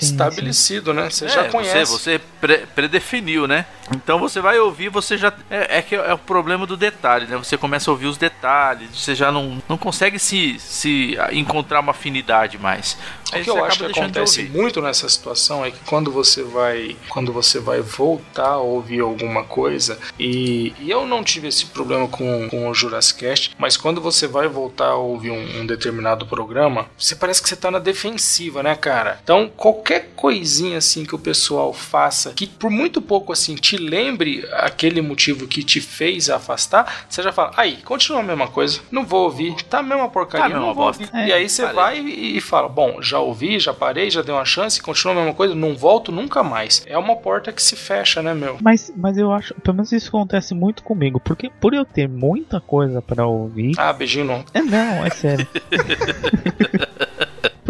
[0.00, 1.08] estabelecido, né?
[1.10, 1.92] Você É, já conhece.
[1.92, 3.66] Você, você pre- predefiniu, né?
[3.94, 5.32] Então você vai ouvir, você já.
[5.50, 7.36] É, é que é o problema do detalhe, né?
[7.36, 11.90] Você começa a ouvir os detalhes, você já não, não consegue se, se encontrar uma
[11.92, 12.96] afinidade mais.
[13.40, 17.32] O que eu acho que acontece muito nessa situação é que quando você vai quando
[17.32, 22.48] você vai voltar a ouvir alguma coisa e, e eu não tive esse problema com,
[22.48, 26.86] com o Jurassic Cast, mas quando você vai voltar a ouvir um, um determinado programa,
[26.96, 29.20] você parece que você tá na defensiva, né, cara?
[29.22, 34.46] Então qualquer coisinha assim que o pessoal faça que por muito pouco assim te lembre
[34.52, 39.04] aquele motivo que te fez afastar, você já fala, aí, continua a mesma coisa, não
[39.04, 41.08] vou ouvir, tá a mesma porcaria, Tá não vou ouvir.
[41.14, 41.76] E aí você Falei.
[41.76, 45.16] vai e, e fala: Bom, já ouvi, já parei, já dei uma chance, continua a
[45.16, 46.82] mesma coisa, não volto nunca mais.
[46.86, 48.58] É uma porta que se fecha, né, meu?
[48.60, 52.60] Mas, mas eu acho, pelo menos isso acontece muito comigo, porque por eu ter muita
[52.60, 53.72] coisa pra ouvir.
[53.78, 54.44] Ah, beijinho não.
[54.52, 55.46] É não, é sério.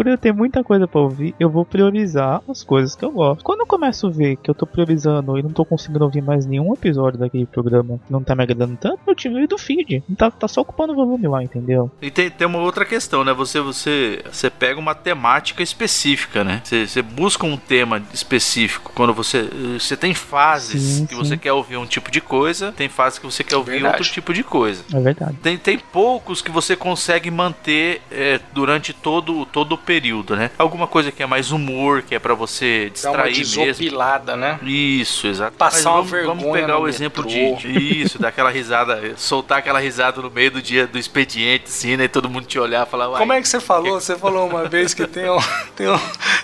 [0.03, 3.41] por eu ter muita coisa pra ouvir, eu vou priorizar as coisas que eu gosto.
[3.41, 6.45] Quando eu começo a ver que eu tô priorizando e não tô conseguindo ouvir mais
[6.45, 10.03] nenhum episódio daquele programa que não tá me agradando tanto, eu tiro do feed.
[10.17, 11.89] Tá, tá só ocupando o volume lá, entendeu?
[12.01, 13.33] E tem, tem uma outra questão, né?
[13.33, 16.61] Você, você, você pega uma temática específica, né?
[16.65, 18.91] Você, você busca um tema específico.
[18.93, 19.43] Quando você.
[19.79, 21.17] Você tem fases Sim, que sim.
[21.17, 23.95] você quer ouvir um tipo de coisa, tem fases que você quer ouvir Verdade.
[23.95, 24.83] outro tipo de coisa.
[24.93, 25.37] É verdade.
[25.41, 30.51] Tem, tem poucos que você consegue manter é, durante todo, todo o período período, né?
[30.57, 33.63] Alguma coisa que é mais humor, que é pra você distrair mesmo.
[33.65, 34.59] desopilada, né?
[34.61, 35.55] Isso, exato.
[35.55, 37.57] Passar Mas uma vamos, vamos vergonha pegar o exemplo metrô.
[37.57, 42.03] de isso, daquela risada, soltar aquela risada no meio do dia do expediente, assim, né?
[42.03, 43.99] E todo mundo te olhar e falar, Como é que você falou?
[43.99, 45.39] Você falou uma vez que tem um,
[45.73, 45.99] tem um,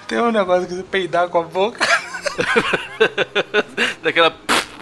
[0.08, 1.86] tem um negócio que você peidar com a boca.
[4.02, 4.34] daquela.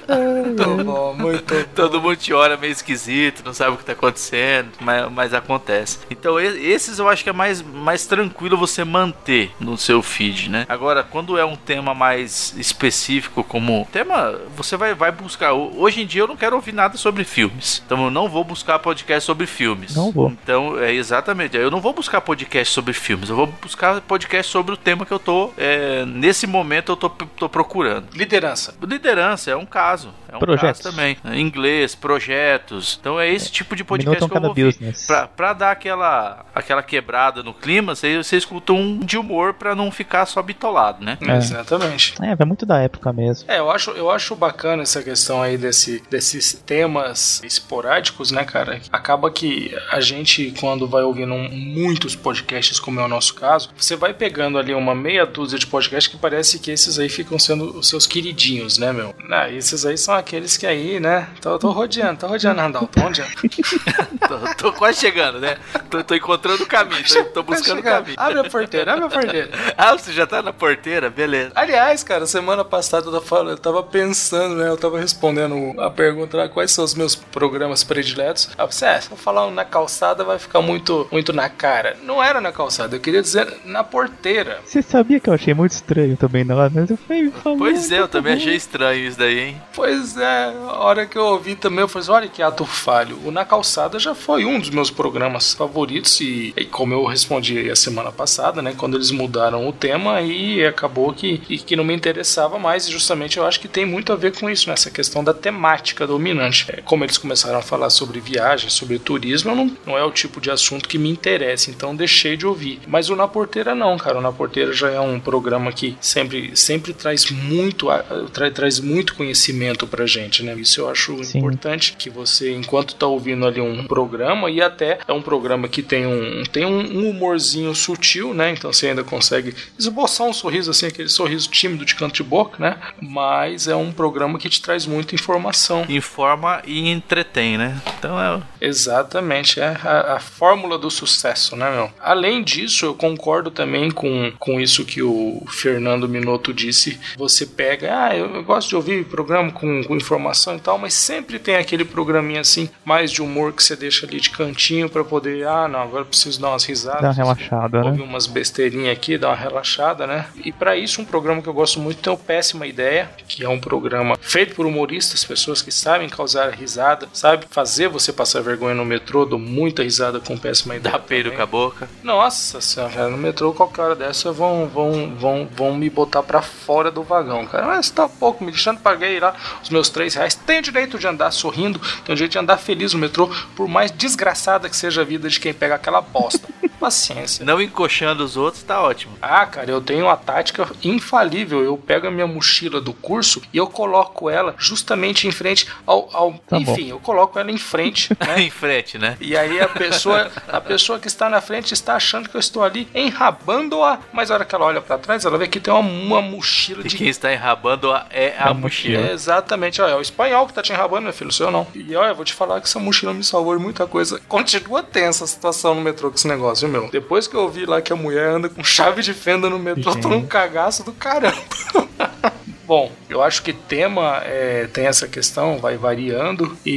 [0.08, 1.63] Muito bom, muito bom.
[1.76, 6.00] Todo mundo te olha meio esquisito, não sabe o que tá acontecendo, mas, mas acontece.
[6.10, 10.65] Então, esses eu acho que é mais, mais tranquilo você manter no seu feed, né?
[10.70, 15.54] Agora, quando é um tema mais específico, como tema, você vai, vai buscar.
[15.54, 18.43] Ho- Hoje em dia eu não quero ouvir nada sobre filmes, então eu não vou
[18.43, 19.96] buscar podcast sobre filmes.
[19.96, 20.32] Não vou.
[20.32, 21.56] Então, é exatamente.
[21.58, 25.12] Eu não vou buscar podcast sobre filmes, eu vou buscar podcast sobre o tema que
[25.12, 25.52] eu tô.
[25.58, 28.08] é, nesse momento eu tô, tô procurando.
[28.13, 28.74] Liderança.
[28.82, 29.97] Liderança é um caso.
[30.30, 30.82] É um Projetos.
[30.82, 31.18] caso também.
[31.40, 32.98] Inglês, projetos.
[33.00, 34.66] Então é esse tipo de podcast Minuto que eu ouvir.
[34.66, 35.06] business.
[35.06, 39.74] Pra, pra dar aquela, aquela quebrada no clima, você, você escuta um de humor pra
[39.76, 41.18] não ficar só bitolado, né?
[41.22, 41.38] É.
[41.38, 42.16] Exatamente.
[42.22, 43.50] É, vai muito da época mesmo.
[43.50, 48.82] É, eu acho, eu acho bacana essa questão aí desse, desses temas esporádicos, né, cara?
[48.92, 53.96] Acaba que a gente, quando vai ouvindo muitos podcasts, como é o nosso caso, você
[53.96, 57.78] vai pegando ali uma meia dúzia de podcasts que parece que esses aí ficam sendo
[57.78, 59.16] os seus queridinhos, né, meu?
[59.30, 61.28] Ah, esses aí são aqueles que aí, né?
[61.41, 63.32] Tô, tô rodeando, tô rodeando, Randall, tô rodeando.
[64.28, 65.58] tô, tô quase chegando, né?
[65.89, 68.15] Tô, tô encontrando o caminho, tô, tô buscando o caminho.
[68.17, 69.50] Abre a porteira, abre a porteira.
[69.78, 71.10] Ah, você já tá na porteira?
[71.10, 71.52] Beleza.
[71.56, 74.67] Aliás, cara, semana passada eu tava, falando- eu tava pensando, né?
[74.67, 78.50] Eu tava respondendo a pergunta lá, quais são os meus programas prediletos.
[78.58, 81.47] Aí eu pensei, é, se eu falar um na calçada vai ficar muito, muito na
[81.50, 81.95] cara.
[82.04, 84.60] Não era na calçada, eu queria dizer na porteira.
[84.65, 88.00] Você sabia que eu achei muito estranho também na hora, mas eu falei, Pois é,
[88.00, 89.62] eu tá também achei estranho isso daí, hein?
[89.78, 93.20] Pois é, a hora que eu ouvi também, eu falei assim, olha que ato falho.
[93.24, 97.60] O Na Calçada já foi um dos meus programas favoritos e, e como eu respondi
[97.60, 101.76] aí a semana passada, né, quando eles mudaram o tema e acabou que, e que
[101.76, 104.68] não me interessava mais e justamente eu acho que tem muito a ver com isso,
[104.68, 106.66] nessa questão da temática dominante.
[106.70, 110.42] É, como eles começaram a falar sobre viagem, sobre turismo, não, não é o tipo
[110.42, 112.80] de assunto que me interessa, então deixei de ouvir.
[112.88, 116.58] Mas o Na Porteira não, cara, o Na Porteira já é um programa que sempre,
[116.58, 117.90] sempre traz muito,
[118.34, 119.57] tra- traz muito conhecimento
[119.88, 120.54] pra gente, né?
[120.56, 121.39] Isso eu acho Sim.
[121.39, 125.82] importante que você, enquanto tá ouvindo ali um programa, e até é um programa que
[125.82, 128.52] tem um, tem um, um humorzinho sutil, né?
[128.52, 132.58] Então você ainda consegue esboçar um sorriso assim, aquele sorriso tímido de canto de boca,
[132.60, 132.78] né?
[133.02, 135.86] Mas é um programa que te traz muita informação.
[135.89, 137.82] Informa e entretém, né?
[137.98, 138.41] Então é.
[138.62, 141.91] Exatamente, é a, a fórmula do sucesso, né, meu?
[142.00, 147.00] Além disso, eu concordo também com, com isso que o Fernando Minotto disse.
[147.17, 150.94] Você pega, ah, eu, eu gosto de ouvir programa com, com informação e tal, mas
[150.94, 155.04] sempre tem aquele programinha assim, mais de humor que você deixa ali de cantinho pra
[155.04, 157.02] poder, ah, não, agora eu preciso dar umas risadas.
[157.02, 158.04] Dá uma relaxada, Ouvir né?
[158.04, 160.26] umas besteirinhas aqui, dar uma relaxada, né?
[160.44, 163.50] E pra isso, um programa que eu gosto muito tem o Péssima Ideia, que é
[163.50, 168.76] um programa feito por humoristas, pessoas que sabem causar risada, sabe fazer você passar vergonha
[168.76, 170.88] no metrô, dou muita risada com Péssima Ideia.
[170.88, 171.90] Dá peido com a boca.
[172.02, 176.90] Nossa senhora, no metrô qualquer hora dessa vão, vão, vão, vão me botar pra fora
[176.90, 177.68] do vagão, cara.
[177.68, 180.36] Mas tá pouco me deixando, paguei lá os meus três reais.
[180.36, 184.69] Tenho direito de andar sorrindo, tenho direito de andar feliz no metrô, por mais desgraçada
[184.69, 186.47] que seja a vida de quem pega aquela bosta.
[186.80, 187.43] Paciência.
[187.43, 189.17] Não encoxando os outros, tá ótimo.
[189.19, 191.63] Ah, cara, eu tenho uma tática infalível.
[191.63, 196.08] Eu pego a minha mochila do curso e eu coloco ela justamente em frente ao.
[196.13, 196.73] ao- Tá bom.
[196.73, 198.41] enfim, eu coloco ela em frente, né?
[198.41, 199.17] em frente, né?
[199.19, 202.63] E aí a pessoa, a pessoa que está na frente está achando que eu estou
[202.63, 205.80] ali enrabando-a, mas a hora que ela olha para trás, ela vê que tem uma,
[205.82, 209.08] uma mochila E de quem está enrabando a- é a a mochila.
[209.08, 211.68] é, exatamente, olha, é o espanhol que tá te enrabando, meu filho, o seu não.
[211.76, 214.20] E olha, eu vou te falar que essa mochila me salvou de muita coisa.
[214.28, 216.90] Continua tensa a situação no metrô com esse negócio, viu, meu?
[216.90, 219.96] Depois que eu vi lá que a mulher anda com chave de fenda no metrô,
[219.96, 221.38] tô num cagaço do caramba.
[222.68, 226.58] Bom, eu acho que tema é, tem essa questão, vai variando.
[226.66, 226.72] E,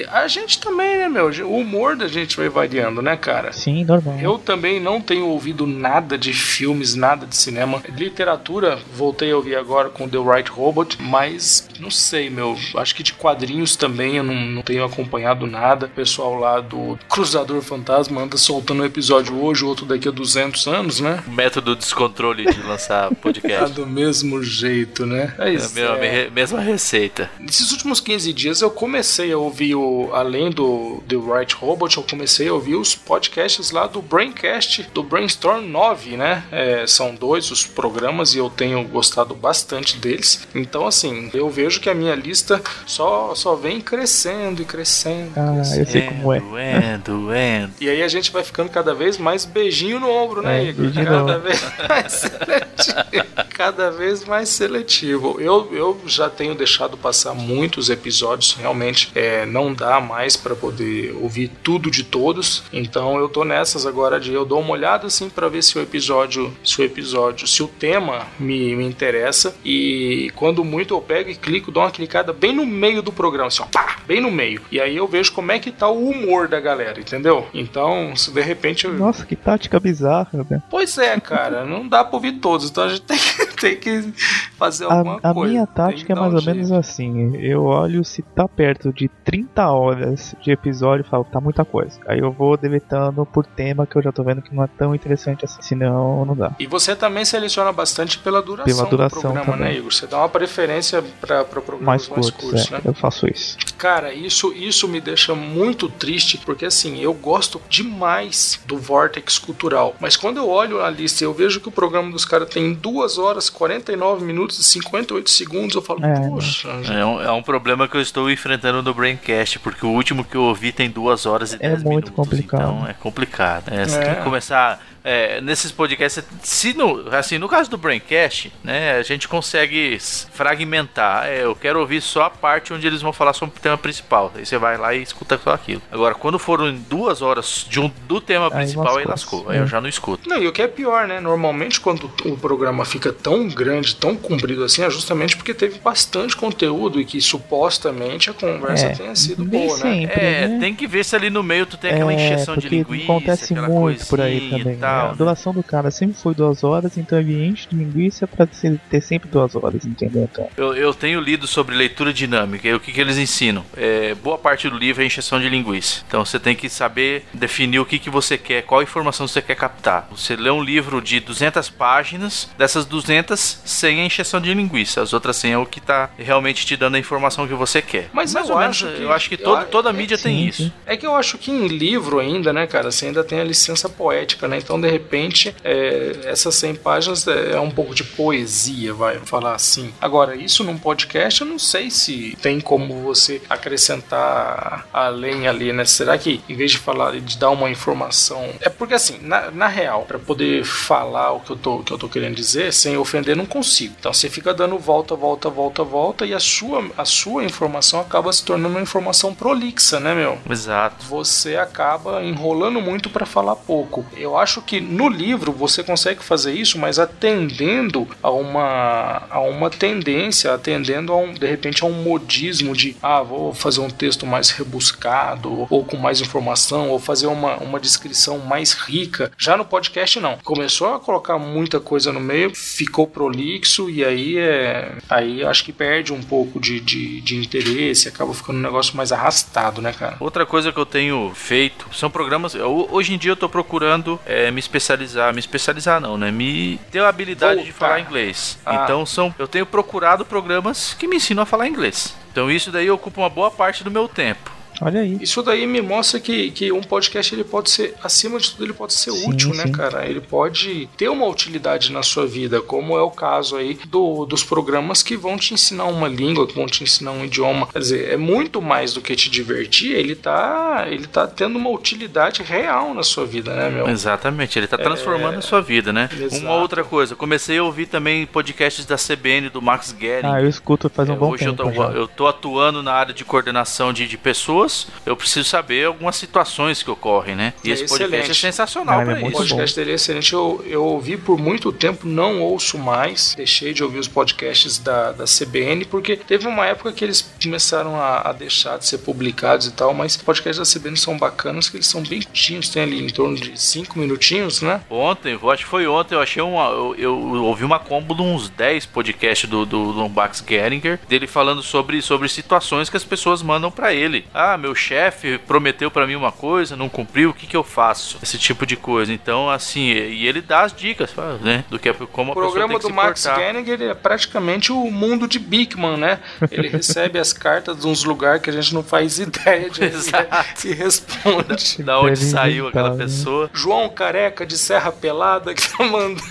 [0.00, 1.26] e a gente também, né, meu?
[1.46, 3.52] O humor da gente vai variando, né, cara?
[3.52, 4.18] Sim, normal.
[4.18, 7.82] Eu também não tenho ouvido nada de filmes, nada de cinema.
[7.96, 12.56] Literatura, voltei a ouvir agora com The Right Robot, mas não sei, meu.
[12.76, 15.86] Acho que de quadrinhos também eu não, não tenho acompanhado nada.
[15.86, 20.66] O pessoal lá do Cruzador Fantasma anda soltando um episódio hoje, outro daqui a 200
[20.66, 21.22] anos, né?
[21.26, 23.74] Método descontrole de lançar Tá podcast.
[23.74, 25.25] do mesmo jeito, né?
[25.26, 25.34] Né?
[25.38, 25.74] É É a isso.
[25.74, 26.30] mesma, é.
[26.30, 27.30] mesma receita.
[27.38, 32.02] Nesses últimos 15 dias eu comecei a ouvir, o, além do The Right Robot, eu
[32.02, 36.44] comecei a ouvir os podcasts lá do Braincast, do Brainstorm 9, né?
[36.50, 40.46] É, são dois os programas e eu tenho gostado bastante deles.
[40.54, 45.32] Então, assim, eu vejo que a minha lista só, só vem crescendo e crescendo.
[45.36, 45.80] Ah, crescendo.
[45.80, 46.40] eu sei como é.
[46.40, 47.72] Doendo, doendo.
[47.80, 50.86] E aí a gente vai ficando cada vez mais beijinho no ombro, né, É, Igor?
[50.94, 53.26] Cada vez mais seletivo.
[53.50, 55.15] Cada vez mais seletivo.
[55.40, 61.14] Eu, eu já tenho deixado passar muitos episódios, realmente é, não dá mais para poder
[61.20, 62.62] ouvir tudo de todos.
[62.72, 65.82] Então eu tô nessas agora de eu dou uma olhada assim para ver se o
[65.82, 71.30] episódio, se o episódio, se o tema me, me interessa e quando muito eu pego
[71.30, 74.30] e clico, dou uma clicada bem no meio do programa, assim, ó, pá, bem no
[74.30, 74.60] meio.
[74.70, 77.46] E aí eu vejo como é que tá o humor da galera, entendeu?
[77.52, 80.62] Então, se de repente eu, Nossa, que tática bizarra, né?
[80.70, 84.12] Pois é, cara, não dá pra ouvir todos, então a gente tem que, tem que
[84.58, 85.50] fazer alguma A, a coisa.
[85.50, 89.08] minha tem tática é mais um ou menos assim: eu olho se tá perto de
[89.24, 91.98] 30 horas de episódio e falo, tá muita coisa.
[92.06, 94.94] Aí eu vou deletando por tema que eu já tô vendo que não é tão
[94.94, 96.52] interessante assim, senão não dá.
[96.58, 99.72] E você também seleciona bastante pela duração, Pela duração do programa, também.
[99.72, 99.92] né, Igor?
[99.92, 102.80] Você dá uma preferência pra, pra programas Mais mais, curtos, curtos, é, né?
[102.84, 103.56] eu faço isso.
[103.78, 109.94] Cara, isso, isso me deixa muito triste, porque assim, eu gosto demais do Vortex Cultural.
[110.00, 112.72] Mas quando eu olho a lista e eu vejo que o programa dos caras tem
[112.74, 117.42] 2 horas, 49 minutos e 58 segundos, eu falo, É, poxa, É um, é um
[117.42, 121.26] problema que eu estou enfrentando no Braincast, porque o último que eu ouvi tem duas
[121.26, 122.10] horas e É dez muito minutos.
[122.14, 122.60] complicado.
[122.62, 123.70] Então é complicado.
[123.70, 123.86] né?
[123.86, 124.04] Você É.
[124.04, 124.84] tem que começar.
[125.06, 129.96] É, nesses podcasts, se no, assim, no caso do Braincast, né, a gente consegue
[130.32, 131.26] fragmentar.
[131.26, 134.32] É, eu quero ouvir só a parte onde eles vão falar sobre o tema principal.
[134.34, 135.80] Aí você vai lá e escuta só aquilo.
[135.92, 139.38] Agora, quando foram duas horas de um, do tema principal, aí lascou.
[139.38, 139.52] lascou.
[139.52, 140.28] Aí eu já não escuto.
[140.28, 141.20] Não, e o que é pior, né?
[141.20, 146.36] Normalmente quando o programa fica tão grande, tão comprido assim, é justamente porque teve bastante
[146.36, 149.82] conteúdo e que supostamente a conversa É, tenha sido boa, né?
[149.82, 150.20] sempre.
[150.20, 150.58] É, né?
[150.58, 153.04] tem que ver se ali no meio tu tem aquela é, encheção de linguiça.
[153.04, 154.76] acontece aquela muito por aí coisinha e também.
[155.00, 158.46] Tal, A duração do cara sempre foi duas horas, então ele enche de linguiça pra
[158.46, 160.28] ter sempre duas horas, entendeu?
[160.30, 163.64] Então, Eu, eu tenho lido sobre leitura dinâmica e o que, que eles ensinam.
[163.76, 166.02] É, boa parte do livro é encheção de linguiça.
[166.06, 169.54] Então você tem que saber definir o que, que você quer, qual informação você quer
[169.56, 170.08] captar.
[170.10, 175.00] Você lê um livro de 200 páginas, dessas 200, 100 é encheção de linguiça.
[175.02, 178.08] As outras 100 é o que tá realmente te dando a informação que você quer.
[178.12, 180.18] Mas Mais eu ou menos, acho que- eu acho que todo- a- toda é- mídia
[180.18, 180.72] tem sim, isso.
[180.84, 183.88] É que eu acho que em livro ainda, né, cara, você ainda tem a licença
[183.88, 184.58] poética, né?
[184.58, 189.54] Então, de repente, é, essas 100 páginas é, é um pouco de poesia, vai falar
[189.54, 189.92] assim.
[190.00, 195.84] Agora, isso num podcast, eu não sei se tem como você acrescentar além ali, né?
[195.84, 198.50] Será que, em vez de falar, de dar uma informação...
[198.60, 201.98] É porque, assim, na, na real, para poder falar o que eu, tô, que eu
[201.98, 203.94] tô querendo dizer, sem ofender, não consigo.
[203.98, 208.32] Então, você fica dando volta, volta, volta, volta, e a sua, a sua informação acaba
[208.32, 210.38] se tornando uma informação prolixa, né, meu?
[210.48, 211.04] Exato.
[211.06, 214.04] você acaba enrolando muito para falar pouco.
[214.16, 219.70] Eu acho que no livro você consegue fazer isso, mas atendendo a uma a uma
[219.70, 224.26] tendência, atendendo a um de repente a um modismo de ah, vou fazer um texto
[224.26, 229.30] mais rebuscado ou com mais informação ou fazer uma, uma descrição mais rica.
[229.38, 230.38] Já no podcast não.
[230.44, 235.72] Começou a colocar muita coisa no meio, ficou prolixo e aí é aí acho que
[235.72, 240.16] perde um pouco de, de, de interesse, acaba ficando um negócio mais arrastado, né, cara?
[240.18, 242.54] Outra coisa que eu tenho feito são programas.
[242.54, 245.34] hoje em dia eu tô procurando é, me especializar.
[245.34, 246.30] Me especializar não, né?
[246.30, 247.88] Me ter a habilidade de Voltar.
[247.88, 248.58] falar inglês.
[248.64, 248.82] Ah.
[248.82, 249.34] Então são.
[249.38, 252.16] Eu tenho procurado programas que me ensinam a falar inglês.
[252.32, 254.55] Então isso daí ocupa uma boa parte do meu tempo.
[254.80, 255.18] Olha aí.
[255.20, 258.72] Isso daí me mostra que, que um podcast ele pode ser, acima de tudo, ele
[258.72, 259.72] pode ser Sim, útil, né, sim.
[259.72, 260.06] cara?
[260.06, 264.42] Ele pode ter uma utilidade na sua vida, como é o caso aí do, dos
[264.44, 267.66] programas que vão te ensinar uma língua, que vão te ensinar um idioma.
[267.68, 271.70] Quer dizer, é muito mais do que te divertir, ele tá, ele tá tendo uma
[271.70, 273.88] utilidade real na sua vida, né, meu?
[273.88, 276.08] Exatamente, ele tá transformando a sua vida, né?
[276.12, 276.42] Exato.
[276.42, 280.26] Uma outra coisa, eu comecei a ouvir também podcasts da CBN do Max Guerin.
[280.28, 281.88] Ah, eu escuto faz um É, bom hoje eu tempo tô, já.
[281.90, 284.65] eu tô atuando na área de coordenação de, de pessoas.
[285.04, 287.52] Eu preciso saber algumas situações que ocorrem, né?
[287.64, 288.30] E É esse podcast excelente.
[288.30, 289.48] é sensacional ele é pra muito O isso.
[289.54, 290.32] podcast dele é excelente.
[290.32, 293.34] Eu, eu ouvi por muito tempo, não ouço mais.
[293.36, 297.96] Deixei de ouvir os podcasts da, da CBN, porque teve uma época que eles começaram
[297.96, 301.68] a, a deixar de ser publicados e tal, mas os podcasts da CBN são bacanas,
[301.68, 304.80] que eles são bem curtinhos, tem ali em torno de 5 minutinhos, né?
[304.90, 306.64] Ontem, eu acho que foi ontem, eu achei uma.
[306.68, 311.26] Eu, eu ouvi uma combo de uns 10 podcasts do, do, do Max Geringer, dele
[311.26, 314.26] falando sobre, sobre situações que as pessoas mandam pra ele.
[314.34, 317.62] Ah, ah, meu chefe prometeu pra mim uma coisa, não cumpriu, o que que eu
[317.62, 318.18] faço?
[318.22, 319.12] Esse tipo de coisa.
[319.12, 322.50] Então, assim, e ele dá as dicas, né, do que é como O a pessoa
[322.50, 323.38] programa tem que do se Max portar.
[323.38, 326.20] Genning ele é praticamente o mundo de Bigman, né?
[326.50, 329.80] Ele recebe as cartas de uns lugares que a gente não faz ideia de
[330.64, 331.82] e responde.
[331.82, 333.04] Da onde saiu aquela né?
[333.04, 333.50] pessoa.
[333.52, 336.22] João Careca de Serra Pelada que tá mandando.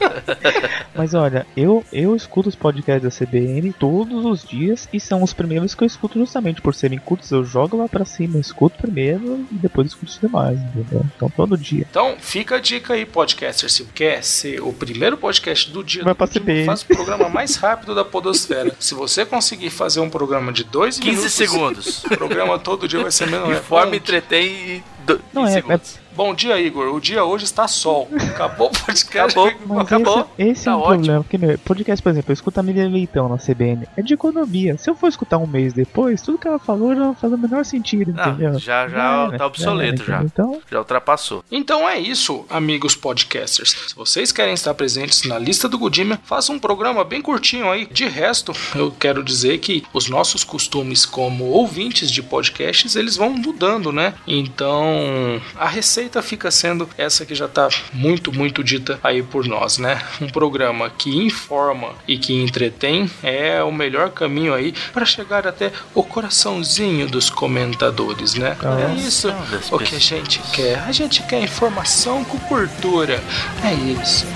[0.94, 5.32] Mas olha, eu, eu escuto os podcasts da CBN todos os dias e são os
[5.32, 7.30] primeiros que eu escuto justamente por serem curtos.
[7.30, 11.04] Eu jogo lá pra cima, escuto primeiro e depois escuto os demais, entendeu?
[11.16, 11.86] Então todo dia.
[11.90, 13.70] Então, fica a dica aí, podcaster.
[13.70, 16.66] Se quer ser o primeiro podcast do dia, Vai do pra último, CBN.
[16.66, 18.74] faz o programa mais rápido da Podosfera.
[18.78, 22.04] Se você conseguir fazer um programa de dois 15 minutos, segundos.
[22.04, 23.48] o programa todo dia vai ser menos.
[23.58, 24.82] Informe, Bom, entretém e.
[25.06, 26.01] Do, Não, 15 é- segundos.
[26.14, 26.94] Bom dia, Igor.
[26.94, 28.06] O dia hoje está sol.
[28.34, 29.38] Acabou o podcast.
[29.38, 29.78] Acabou.
[29.80, 30.30] Acabou.
[30.38, 30.94] esse, esse Tá é um ótimo.
[30.96, 34.12] problema, porque meu, podcast, por exemplo, eu escuto a Miriam Leitão na CBN, é de
[34.12, 34.76] economia.
[34.76, 37.64] Se eu for escutar um mês depois, tudo que ela falou já faz o menor
[37.64, 38.58] sentido, Não, entendeu?
[38.58, 40.22] já- já era, tá obsoleto era, já.
[40.22, 41.42] Então, Já ultrapassou.
[41.50, 43.70] Então é isso, amigos podcasters.
[43.88, 47.86] Se vocês querem estar presentes na lista do Godimia, façam um programa bem curtinho aí.
[47.86, 53.30] De resto, eu quero dizer que os nossos costumes como ouvintes de podcasts, eles vão
[53.30, 54.12] mudando, né?
[54.26, 59.78] Então, a receita fica sendo essa que já tá muito, muito dita aí por nós,
[59.78, 60.02] né?
[60.20, 65.72] Um programa que informa e que entretém é o melhor caminho aí para chegar até
[65.94, 68.56] o coraçãozinho dos comentadores, né?
[68.90, 69.32] É isso
[69.70, 70.78] o que a gente quer.
[70.80, 73.22] A gente quer informação com cultura.
[73.64, 74.26] É isso.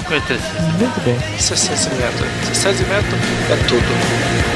[0.78, 1.38] Muito bem.
[1.38, 2.24] Cessamento.
[2.54, 3.14] Cessamento
[3.50, 4.55] é tudo.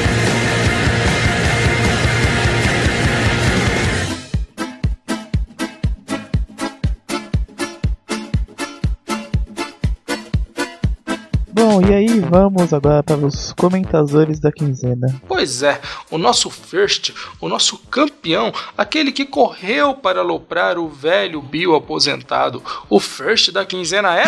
[12.31, 15.21] Vamos agora para os comentadores da quinzena.
[15.27, 21.41] Pois é, o nosso first, o nosso campeão, aquele que correu para aloprar o velho
[21.41, 24.23] Bill aposentado, o first da quinzena é.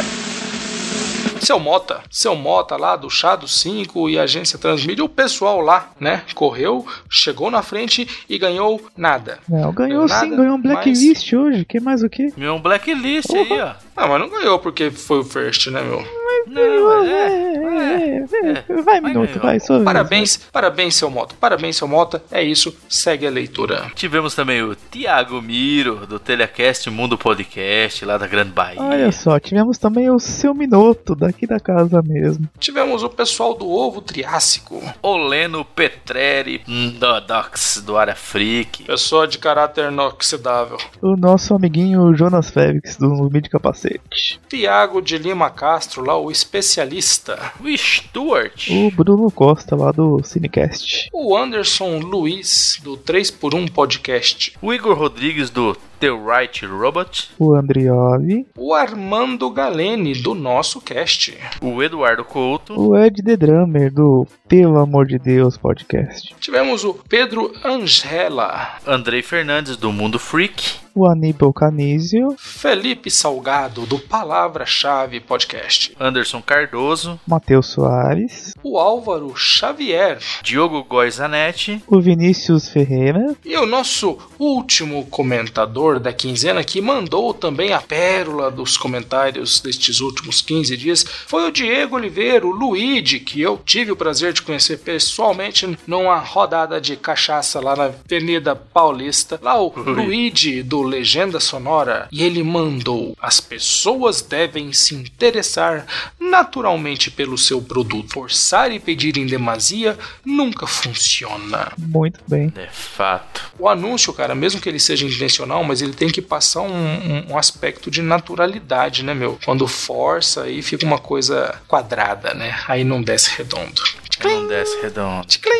[1.39, 5.91] Seu Mota, seu Mota lá do Chá do 5 e agência Transmídia, o pessoal lá,
[5.97, 6.23] né?
[6.33, 9.39] Correu, chegou na frente e ganhou nada.
[9.47, 11.65] Não, ganhou Nada, sim, ganhou um blacklist hoje.
[11.65, 12.33] Que mais o que?
[12.35, 13.73] Meu um blacklist aí, ó.
[13.95, 16.22] Ah, mas não ganhou porque foi o first, né, meu?
[16.47, 17.53] Não, é.
[17.73, 19.83] É, é, é, vai, minuto, vai, sua.
[19.83, 21.35] Parabéns, parabéns, seu Mota.
[21.39, 22.23] Parabéns, seu Mota.
[22.31, 23.91] É isso, segue a leitura.
[23.95, 28.81] Tivemos também o Tiago Miro, do Telecast Mundo Podcast, lá da Grande Bahia.
[28.81, 32.47] Olha só, tivemos também o seu minuto daqui da casa mesmo.
[32.59, 34.81] Tivemos o pessoal do Ovo Triássico.
[35.01, 36.63] Oleno Petreri,
[36.99, 38.83] Dodox, do Área Freak.
[38.83, 40.77] Pessoa de caráter inoxidável.
[41.01, 44.39] O nosso amiguinho Jonas Félix do de Capacete.
[44.47, 47.53] Tiago de Lima Castro, lá o especialista.
[47.59, 48.67] O Stuart.
[48.69, 51.09] O Bruno Costa lá do Cinecast.
[51.13, 54.53] O Anderson Luiz, do 3x1 Podcast.
[54.61, 57.29] O Igor Rodrigues, do The Right Robot.
[57.39, 58.45] O Andrioli.
[58.57, 61.33] O Armando Galene, do nosso cast.
[61.61, 62.77] O Eduardo Couto.
[62.77, 66.35] O Ed The Drummer do Pelo Amor de Deus Podcast.
[66.41, 68.79] Tivemos o Pedro Angela.
[68.85, 70.83] Andrei Fernandes, do Mundo Freak.
[70.95, 72.35] O Aníbal Canizio.
[72.37, 75.95] Felipe Salgado, do Palavra-Chave Podcast.
[75.99, 77.19] Anderson Cardoso.
[77.25, 78.53] Matheus Soares.
[78.61, 80.19] O Álvaro Xavier.
[80.43, 81.81] Diogo Goizanetti.
[81.87, 83.35] O Vinícius Ferreira.
[83.43, 89.99] E o nosso último comentador da quinzena, que mandou também a pérola dos comentários destes
[89.99, 94.41] últimos 15 dias, foi o Diego Oliveira, o Luigi, que eu tive o prazer de
[94.41, 99.39] conhecer pessoalmente numa rodada de cachaça lá na Avenida Paulista.
[99.41, 102.07] Lá o Luigi do Legenda Sonora.
[102.11, 105.85] E ele mandou: As pessoas devem se interessar
[106.19, 108.13] naturalmente pelo seu produto.
[108.13, 111.71] Forçar e pedir em demasia nunca funciona.
[111.77, 112.51] Muito bem.
[112.55, 113.51] É fato.
[113.59, 117.37] O anúncio, cara, mesmo que ele seja intencional, mas ele tem que passar um, um-
[117.37, 119.37] aspecto de naturalidade, né, meu?
[119.45, 122.55] Quando força, aí fica uma coisa quadrada, né?
[122.67, 123.81] Aí não desce redondo.
[124.23, 125.25] Não desce redondo.
[125.27, 125.51] Tchiclim!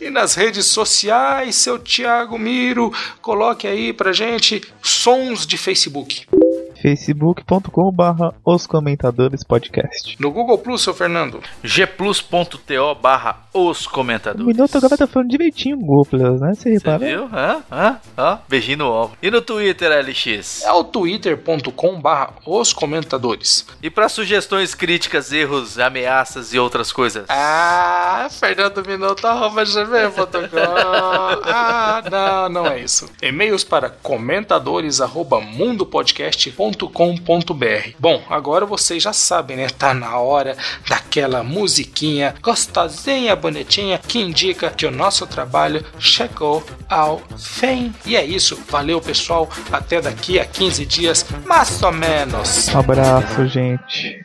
[0.00, 2.90] E nas redes sociais, seu Thiago Miro,
[3.20, 6.26] coloque aí pra gente sons de Facebook.
[6.80, 10.16] facebook.com barra os comentadores podcast.
[10.18, 11.40] No Google Plus, seu Fernando.
[11.62, 14.46] gplus.to barra os O comentadores.
[14.46, 16.54] minuto agora tá falando direitinho o Goplas, né?
[16.54, 16.98] Você repara?
[16.98, 17.24] viu?
[17.32, 17.62] Hã?
[17.70, 18.00] Hã?
[18.16, 19.16] Ó, beijinho no ovo.
[19.22, 20.62] E no Twitter, LX?
[20.64, 23.66] É o twitter.com barra os comentadores.
[23.82, 27.24] E para sugestões, críticas, erros, ameaças e outras coisas?
[27.28, 30.30] Ah, Fernando Minuto, arroba gmail.com.
[31.44, 33.08] Ah, não, não é isso.
[33.22, 35.40] E-mails para comentadores, arroba
[37.98, 39.68] Bom, agora vocês já sabem, né?
[39.68, 40.56] Tá na hora
[40.88, 47.92] daquela musiquinha gostosinha, bonitinha, que indica que o nosso trabalho chegou ao fim.
[48.04, 48.60] E é isso.
[48.68, 49.48] Valeu, pessoal.
[49.70, 52.68] Até daqui a 15 dias, mais ou menos.
[52.68, 54.24] Um abraço, gente.